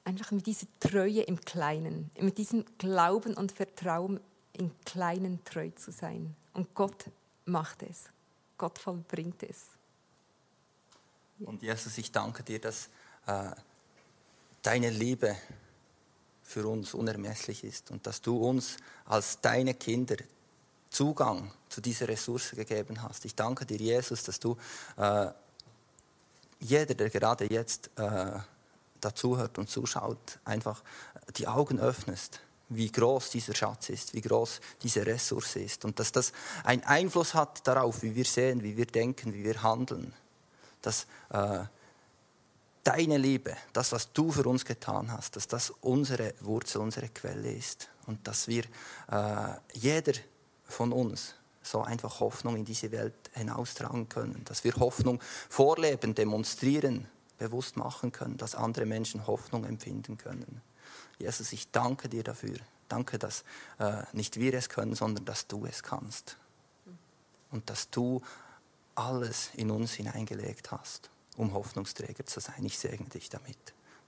einfach 0.03 0.32
mit 0.32 0.45
dieser 0.45 0.67
Treue 0.82 1.21
im 1.21 1.39
Kleinen, 1.39 2.12
mit 2.19 2.38
diesem 2.38 2.65
Glauben 2.77 3.34
und 3.34 3.53
Vertrauen 3.53 4.19
im 4.51 4.71
Kleinen 4.84 5.41
treu 5.45 5.69
zu 5.69 5.93
sein. 5.93 6.36
Und 6.53 6.75
Gott 6.75 7.05
macht 7.45 7.82
es. 7.84 8.10
Gott 8.58 8.77
vollbringt 8.77 9.41
es. 9.43 9.67
Und 11.39 11.62
Jesus, 11.62 11.97
ich 11.97 12.12
danke 12.12 12.43
dir, 12.43 12.60
dass 12.60 12.89
äh, 13.25 13.51
deine 14.62 14.89
Liebe 14.89 15.38
für 16.43 16.67
uns 16.67 16.93
unermesslich 16.93 17.63
ist 17.63 17.89
und 17.89 18.05
dass 18.05 18.21
du 18.21 18.36
uns 18.36 18.75
als 19.05 19.39
deine 19.39 19.75
Kinder 19.75 20.17
Zugang 20.89 21.53
zu 21.69 21.79
dieser 21.79 22.10
Ressource 22.10 22.51
gegeben 22.51 23.01
hast. 23.01 23.23
Ich 23.23 23.36
danke 23.36 23.65
dir, 23.65 23.77
Jesus, 23.77 24.23
dass 24.23 24.41
du 24.41 24.58
äh, 24.97 25.32
jeder, 26.59 26.93
der 26.93 27.09
gerade 27.09 27.51
jetzt 27.51 27.89
äh, 27.95 28.31
dazuhört 29.01 29.57
und 29.57 29.69
zuschaut, 29.69 30.39
einfach 30.45 30.83
die 31.37 31.47
Augen 31.47 31.79
öffnest, 31.79 32.41
wie 32.69 32.91
groß 32.91 33.31
dieser 33.31 33.55
Schatz 33.55 33.89
ist, 33.89 34.13
wie 34.13 34.21
groß 34.21 34.61
diese 34.83 35.05
Ressource 35.05 35.55
ist 35.55 35.85
und 35.85 35.99
dass 35.99 36.11
das 36.11 36.31
einen 36.63 36.83
Einfluss 36.83 37.33
hat 37.33 37.65
darauf, 37.67 38.03
wie 38.03 38.15
wir 38.15 38.25
sehen, 38.25 38.61
wie 38.63 38.77
wir 38.77 38.85
denken, 38.85 39.33
wie 39.33 39.43
wir 39.43 39.63
handeln. 39.63 40.13
Dass 40.81 41.07
äh, 41.29 41.65
deine 42.83 43.17
Liebe, 43.17 43.55
das, 43.73 43.91
was 43.91 44.13
du 44.13 44.31
für 44.31 44.47
uns 44.47 44.65
getan 44.65 45.11
hast, 45.11 45.35
dass 45.35 45.47
das 45.47 45.71
unsere 45.81 46.33
Wurzel, 46.41 46.79
unsere 46.79 47.09
Quelle 47.09 47.51
ist 47.51 47.89
und 48.05 48.27
dass 48.27 48.47
wir, 48.47 48.63
äh, 49.11 49.55
jeder 49.73 50.13
von 50.65 50.91
uns, 50.91 51.35
so 51.69 51.82
einfach 51.82 52.19
Hoffnung 52.19 52.55
in 52.55 52.65
diese 52.65 52.91
Welt 52.91 53.13
hinaustragen 53.34 54.10
können, 54.10 54.43
dass 54.45 54.63
wir 54.63 54.73
Hoffnung 54.75 55.19
vorleben, 55.49 56.15
demonstrieren, 56.15 57.08
bewusst 57.38 57.77
machen 57.77 58.12
können, 58.12 58.38
dass 58.38 58.55
andere 58.55 58.86
Menschen 58.86 59.27
Hoffnung 59.27 59.65
empfinden 59.65 60.17
können. 60.17 60.62
Jesus, 61.17 61.53
ich 61.53 61.71
danke 61.71 62.10
dir 62.10 62.23
dafür, 62.23 62.58
Danke, 62.89 63.19
dass 63.19 63.43
äh, 63.77 64.01
nicht 64.13 64.39
wir 64.39 64.53
es 64.55 64.67
können, 64.67 64.95
sondern 64.95 65.23
dass 65.23 65.47
du 65.47 65.65
es 65.65 65.84
kannst. 65.84 66.38
Und 67.51 67.69
dass 67.69 67.89
du 67.91 68.21
alles 68.95 69.51
in 69.53 69.71
uns 69.71 69.93
hineingelegt 69.93 70.71
hast, 70.71 71.10
um 71.38 71.53
Hoffnungsträger 71.53 72.25
zu 72.25 72.39
sein. 72.39 72.65
Ich 72.65 72.77
segne 72.79 73.08
dich 73.08 73.29
damit, 73.29 73.58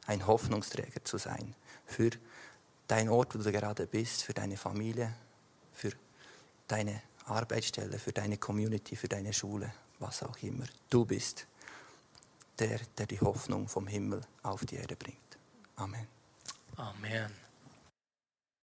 ein 0.07 0.25
Hoffnungsträger 0.25 1.05
zu 1.05 1.17
sein 1.17 1.55
für 1.85 2.09
dein 2.87 3.07
Ort, 3.07 3.35
wo 3.35 3.39
du 3.39 3.51
gerade 3.51 3.85
bist, 3.85 4.23
für 4.23 4.33
deine 4.33 4.57
Familie, 4.57 5.13
für 5.71 5.91
deine 6.67 7.01
Arbeitsstelle, 7.31 7.97
für 7.99 8.11
deine 8.11 8.37
Community, 8.37 8.95
für 8.95 9.07
deine 9.07 9.33
Schule, 9.33 9.73
was 9.99 10.23
auch 10.23 10.37
immer. 10.41 10.65
Du 10.89 11.05
bist 11.05 11.47
der, 12.59 12.79
der 12.97 13.07
die 13.07 13.19
Hoffnung 13.19 13.67
vom 13.67 13.87
Himmel 13.87 14.21
auf 14.43 14.65
die 14.65 14.75
Erde 14.75 14.95
bringt. 14.95 15.17
Amen. 15.75 16.07
Amen. 16.77 17.50